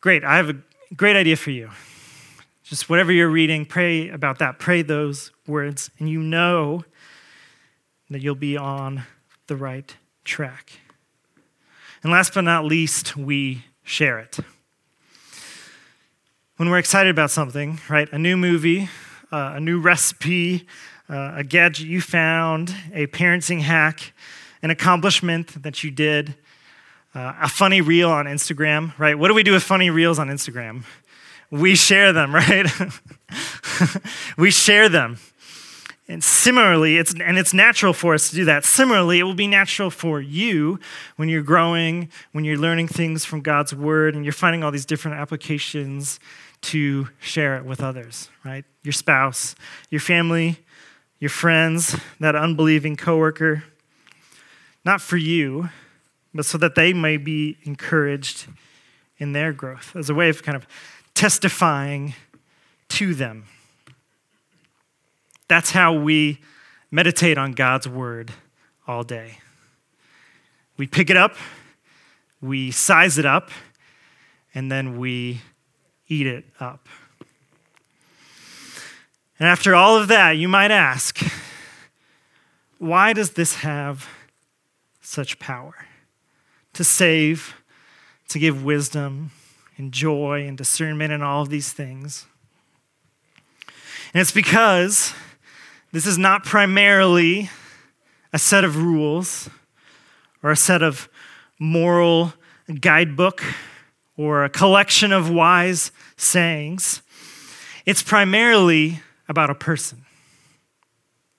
Great, 0.00 0.24
I 0.24 0.36
have 0.36 0.48
a 0.48 0.56
great 0.96 1.16
idea 1.16 1.36
for 1.36 1.50
you. 1.50 1.70
Just 2.62 2.88
whatever 2.88 3.12
you're 3.12 3.28
reading, 3.28 3.66
pray 3.66 4.08
about 4.08 4.38
that. 4.38 4.58
Pray 4.58 4.82
those 4.82 5.32
words, 5.46 5.90
and 5.98 6.08
you 6.08 6.20
know 6.20 6.84
that 8.10 8.22
you'll 8.22 8.34
be 8.34 8.56
on 8.56 9.02
the 9.46 9.56
right 9.56 9.94
track. 10.24 10.72
And 12.02 12.12
last 12.12 12.34
but 12.34 12.42
not 12.42 12.64
least, 12.64 13.16
we 13.16 13.64
share 13.82 14.18
it. 14.18 14.38
When 16.56 16.70
we're 16.70 16.78
excited 16.78 17.10
about 17.10 17.30
something, 17.30 17.80
right? 17.88 18.10
A 18.12 18.18
new 18.18 18.36
movie, 18.36 18.88
uh, 19.32 19.54
a 19.56 19.60
new 19.60 19.80
recipe, 19.80 20.66
uh, 21.08 21.32
a 21.36 21.44
gadget 21.44 21.86
you 21.86 22.00
found, 22.00 22.74
a 22.92 23.06
parenting 23.08 23.60
hack, 23.60 24.12
an 24.62 24.70
accomplishment 24.70 25.62
that 25.62 25.82
you 25.82 25.90
did, 25.90 26.34
uh, 27.14 27.34
a 27.42 27.48
funny 27.48 27.80
reel 27.80 28.10
on 28.10 28.26
Instagram, 28.26 28.96
right? 28.98 29.18
What 29.18 29.28
do 29.28 29.34
we 29.34 29.42
do 29.42 29.52
with 29.52 29.62
funny 29.62 29.90
reels 29.90 30.18
on 30.18 30.28
Instagram? 30.28 30.84
We 31.50 31.74
share 31.74 32.12
them, 32.12 32.34
right? 32.34 32.66
we 34.36 34.50
share 34.50 34.88
them. 34.88 35.18
And 36.06 36.22
similarly, 36.22 36.98
it's, 36.98 37.14
and 37.18 37.38
it's 37.38 37.54
natural 37.54 37.94
for 37.94 38.12
us 38.12 38.28
to 38.28 38.36
do 38.36 38.44
that. 38.44 38.64
Similarly, 38.64 39.20
it 39.20 39.22
will 39.22 39.34
be 39.34 39.46
natural 39.46 39.90
for 39.90 40.20
you 40.20 40.78
when 41.16 41.30
you're 41.30 41.42
growing, 41.42 42.10
when 42.32 42.44
you're 42.44 42.58
learning 42.58 42.88
things 42.88 43.24
from 43.24 43.40
God's 43.40 43.74
word, 43.74 44.14
and 44.14 44.24
you're 44.24 44.32
finding 44.32 44.62
all 44.62 44.70
these 44.70 44.84
different 44.84 45.16
applications 45.18 46.20
to 46.62 47.08
share 47.20 47.56
it 47.56 47.64
with 47.64 47.82
others, 47.82 48.28
right? 48.44 48.64
Your 48.82 48.92
spouse, 48.92 49.54
your 49.88 50.00
family, 50.00 50.58
your 51.20 51.30
friends, 51.30 51.96
that 52.20 52.36
unbelieving 52.36 52.96
coworker, 52.96 53.64
not 54.84 55.00
for 55.00 55.16
you, 55.16 55.70
but 56.34 56.44
so 56.44 56.58
that 56.58 56.74
they 56.74 56.92
may 56.92 57.16
be 57.16 57.56
encouraged 57.62 58.48
in 59.18 59.32
their 59.32 59.52
growth 59.52 59.94
as 59.94 60.10
a 60.10 60.14
way 60.14 60.28
of 60.28 60.42
kind 60.42 60.56
of 60.56 60.66
testifying 61.14 62.14
to 62.88 63.14
them. 63.14 63.44
That's 65.46 65.70
how 65.70 65.92
we 65.92 66.40
meditate 66.90 67.38
on 67.38 67.52
God's 67.52 67.88
word 67.88 68.32
all 68.86 69.04
day. 69.04 69.38
We 70.76 70.88
pick 70.88 71.08
it 71.08 71.16
up, 71.16 71.36
we 72.40 72.72
size 72.72 73.16
it 73.16 73.26
up, 73.26 73.50
and 74.54 74.70
then 74.70 74.98
we 74.98 75.40
eat 76.08 76.26
it 76.26 76.44
up. 76.58 76.88
And 79.38 79.48
after 79.48 79.74
all 79.74 79.96
of 79.96 80.08
that, 80.08 80.32
you 80.32 80.48
might 80.48 80.70
ask, 80.70 81.20
why 82.78 83.12
does 83.12 83.30
this 83.30 83.56
have 83.56 84.08
such 85.00 85.38
power 85.38 85.86
to 86.74 86.84
save, 86.84 87.54
to 88.28 88.38
give 88.38 88.64
wisdom 88.64 89.30
and 89.76 89.92
joy 89.92 90.46
and 90.46 90.56
discernment 90.56 91.12
and 91.12 91.22
all 91.22 91.42
of 91.42 91.48
these 91.48 91.72
things. 91.72 92.26
And 94.12 94.20
it's 94.20 94.32
because 94.32 95.12
this 95.92 96.06
is 96.06 96.18
not 96.18 96.44
primarily 96.44 97.50
a 98.32 98.38
set 98.38 98.64
of 98.64 98.76
rules 98.76 99.48
or 100.42 100.50
a 100.50 100.56
set 100.56 100.82
of 100.82 101.08
moral 101.58 102.34
guidebook 102.80 103.42
or 104.16 104.44
a 104.44 104.48
collection 104.48 105.12
of 105.12 105.30
wise 105.30 105.90
sayings. 106.16 107.02
It's 107.86 108.02
primarily 108.02 109.00
about 109.28 109.50
a 109.50 109.54
person, 109.54 110.04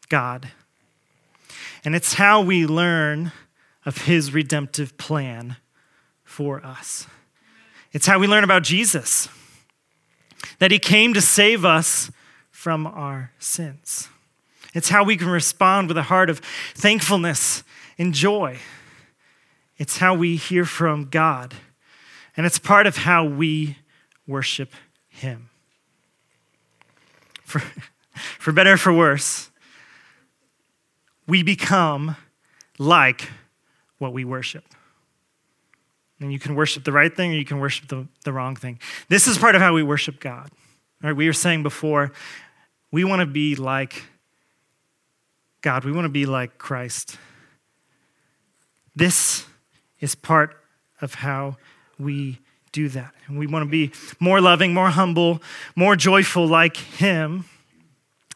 God. 0.09 0.49
And 1.83 1.95
it's 1.95 2.13
how 2.13 2.41
we 2.41 2.65
learn 2.65 3.31
of 3.86 4.05
his 4.05 4.33
redemptive 4.33 4.97
plan 4.97 5.57
for 6.23 6.65
us. 6.65 7.07
It's 7.91 8.07
how 8.07 8.19
we 8.19 8.27
learn 8.27 8.43
about 8.43 8.63
Jesus, 8.63 9.29
that 10.59 10.71
he 10.71 10.79
came 10.79 11.13
to 11.13 11.21
save 11.21 11.63
us 11.63 12.11
from 12.51 12.88
our 12.88 13.31
sins. 13.39 14.09
It's 14.73 14.89
how 14.89 15.03
we 15.03 15.15
can 15.15 15.29
respond 15.29 15.88
with 15.88 15.97
a 15.97 16.03
heart 16.03 16.29
of 16.29 16.39
thankfulness 16.73 17.63
and 17.97 18.13
joy. 18.13 18.59
It's 19.77 19.97
how 19.97 20.15
we 20.15 20.36
hear 20.36 20.65
from 20.65 21.05
God, 21.05 21.53
and 22.36 22.45
it's 22.45 22.59
part 22.59 22.88
of 22.88 22.97
how 22.97 23.23
we 23.23 23.77
worship 24.27 24.73
him. 25.07 25.49
For, 27.43 27.61
for 28.39 28.51
better 28.51 28.73
or 28.73 28.77
for 28.77 28.91
worse, 28.91 29.51
we 31.27 31.43
become 31.43 32.15
like 32.77 33.29
what 33.97 34.13
we 34.13 34.25
worship. 34.25 34.65
And 36.19 36.31
you 36.31 36.39
can 36.39 36.55
worship 36.55 36.83
the 36.83 36.91
right 36.91 37.15
thing 37.15 37.31
or 37.31 37.35
you 37.35 37.45
can 37.45 37.59
worship 37.59 37.87
the, 37.87 38.07
the 38.23 38.31
wrong 38.31 38.55
thing. 38.55 38.79
This 39.09 39.27
is 39.27 39.37
part 39.37 39.55
of 39.55 39.61
how 39.61 39.73
we 39.73 39.83
worship 39.83 40.19
God. 40.19 40.49
Right, 41.03 41.15
we 41.15 41.27
were 41.27 41.33
saying 41.33 41.63
before, 41.63 42.13
we 42.91 43.03
want 43.03 43.19
to 43.19 43.25
be 43.25 43.55
like 43.55 44.03
God. 45.61 45.83
We 45.83 45.91
want 45.91 46.05
to 46.05 46.09
be 46.09 46.25
like 46.25 46.57
Christ. 46.57 47.17
This 48.95 49.45
is 49.99 50.15
part 50.15 50.55
of 51.01 51.15
how 51.15 51.57
we 51.99 52.39
do 52.71 52.87
that. 52.89 53.13
And 53.27 53.37
we 53.37 53.47
want 53.47 53.63
to 53.65 53.69
be 53.69 53.91
more 54.19 54.39
loving, 54.39 54.73
more 54.73 54.89
humble, 54.89 55.41
more 55.75 55.95
joyful 55.95 56.47
like 56.47 56.77
Him. 56.77 57.45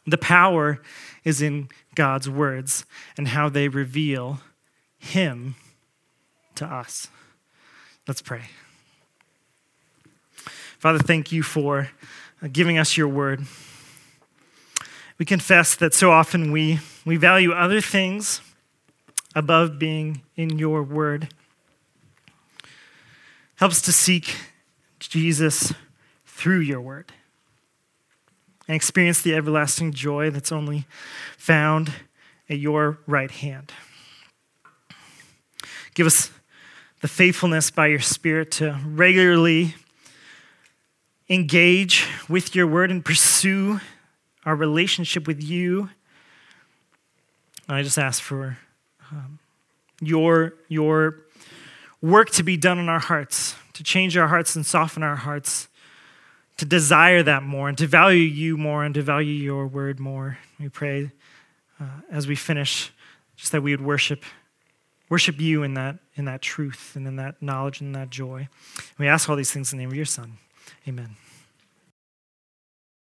The 0.06 0.18
power 0.18 0.82
is 1.24 1.42
in 1.42 1.70
God's 1.96 2.30
words 2.30 2.86
and 3.18 3.30
how 3.30 3.50
they 3.50 3.68
reveal 3.68 4.40
Him 5.00 5.56
to 6.56 6.66
us. 6.66 7.08
Let's 8.08 8.22
pray. 8.22 8.44
Father, 10.78 11.00
thank 11.00 11.32
you 11.32 11.44
for 11.44 11.90
uh, 12.42 12.48
giving 12.52 12.78
us 12.78 12.96
your 12.96 13.08
word. 13.08 13.46
We 15.18 15.26
confess 15.26 15.76
that 15.76 15.94
so 15.94 16.12
often 16.12 16.52
we, 16.52 16.80
we 17.06 17.18
value 17.18 17.52
other 17.52 17.82
things 17.82 18.42
above 19.36 19.78
being 19.78 20.22
in 20.36 20.58
your 20.58 20.82
word. 20.84 21.30
Helps 23.56 23.82
to 23.82 23.92
seek 23.92 24.36
Jesus 25.00 25.74
through 26.26 26.60
your 26.60 26.80
word 26.80 27.12
and 28.68 28.76
experience 28.76 29.22
the 29.22 29.36
everlasting 29.36 29.92
joy 29.92 30.30
that's 30.30 30.52
only 30.52 30.86
found 31.38 31.92
at 32.50 32.60
your 32.60 33.00
right 33.06 33.32
hand. 33.32 33.74
Give 35.94 36.08
us 36.08 36.32
the 37.02 37.08
faithfulness 37.08 37.72
by 37.72 37.88
your 37.88 38.00
Spirit 38.00 38.52
to 38.52 38.80
regularly 38.86 39.76
engage 41.30 42.06
with 42.28 42.56
your 42.56 42.68
word 42.68 42.92
and 42.92 43.04
pursue 43.06 43.80
our 44.46 44.56
relationship 44.56 45.28
with 45.28 45.42
you. 45.44 45.90
I 47.68 47.84
just 47.84 48.00
ask 48.00 48.22
for 48.22 48.58
um, 49.12 49.40
your, 50.02 50.56
your 50.68 51.18
work 52.02 52.32
to 52.32 52.44
be 52.44 52.58
done 52.58 52.80
in 52.80 52.90
our 52.90 53.00
hearts, 53.00 53.56
to 53.74 53.84
change 53.84 54.18
our 54.18 54.28
hearts 54.28 54.56
and 54.56 54.66
soften 54.66 55.04
our 55.04 55.18
hearts, 55.18 55.68
to 56.58 56.66
desire 56.66 57.24
that 57.24 57.44
more 57.44 57.70
and 57.70 57.78
to 57.78 57.88
value 57.88 58.24
you 58.24 58.58
more 58.58 58.84
and 58.84 58.94
to 58.96 59.02
value 59.02 59.34
your 59.34 59.68
word 59.68 60.00
more. 60.00 60.38
We 60.60 60.68
pray 60.70 61.12
uh, 61.80 61.86
as 62.12 62.28
we 62.28 62.36
finish 62.36 62.92
just 63.38 63.52
that 63.54 63.62
we 63.62 63.72
would 63.72 63.86
worship 63.86 64.24
worship 65.10 65.40
you 65.40 65.64
in 65.64 65.74
that 65.74 65.98
in 66.16 66.26
that 66.26 66.42
truth 66.42 66.94
and 66.96 67.08
in 67.08 67.16
that 67.18 67.42
knowledge 67.42 67.82
and 67.82 67.96
that 67.96 68.10
joy. 68.10 68.48
We 68.98 69.08
ask 69.08 69.30
all 69.30 69.36
these 69.36 69.52
things 69.52 69.72
in 69.72 69.78
the 69.78 69.84
name 69.84 69.92
of 69.92 69.96
your 69.96 70.06
son. 70.06 70.34
Amen. 70.88 71.16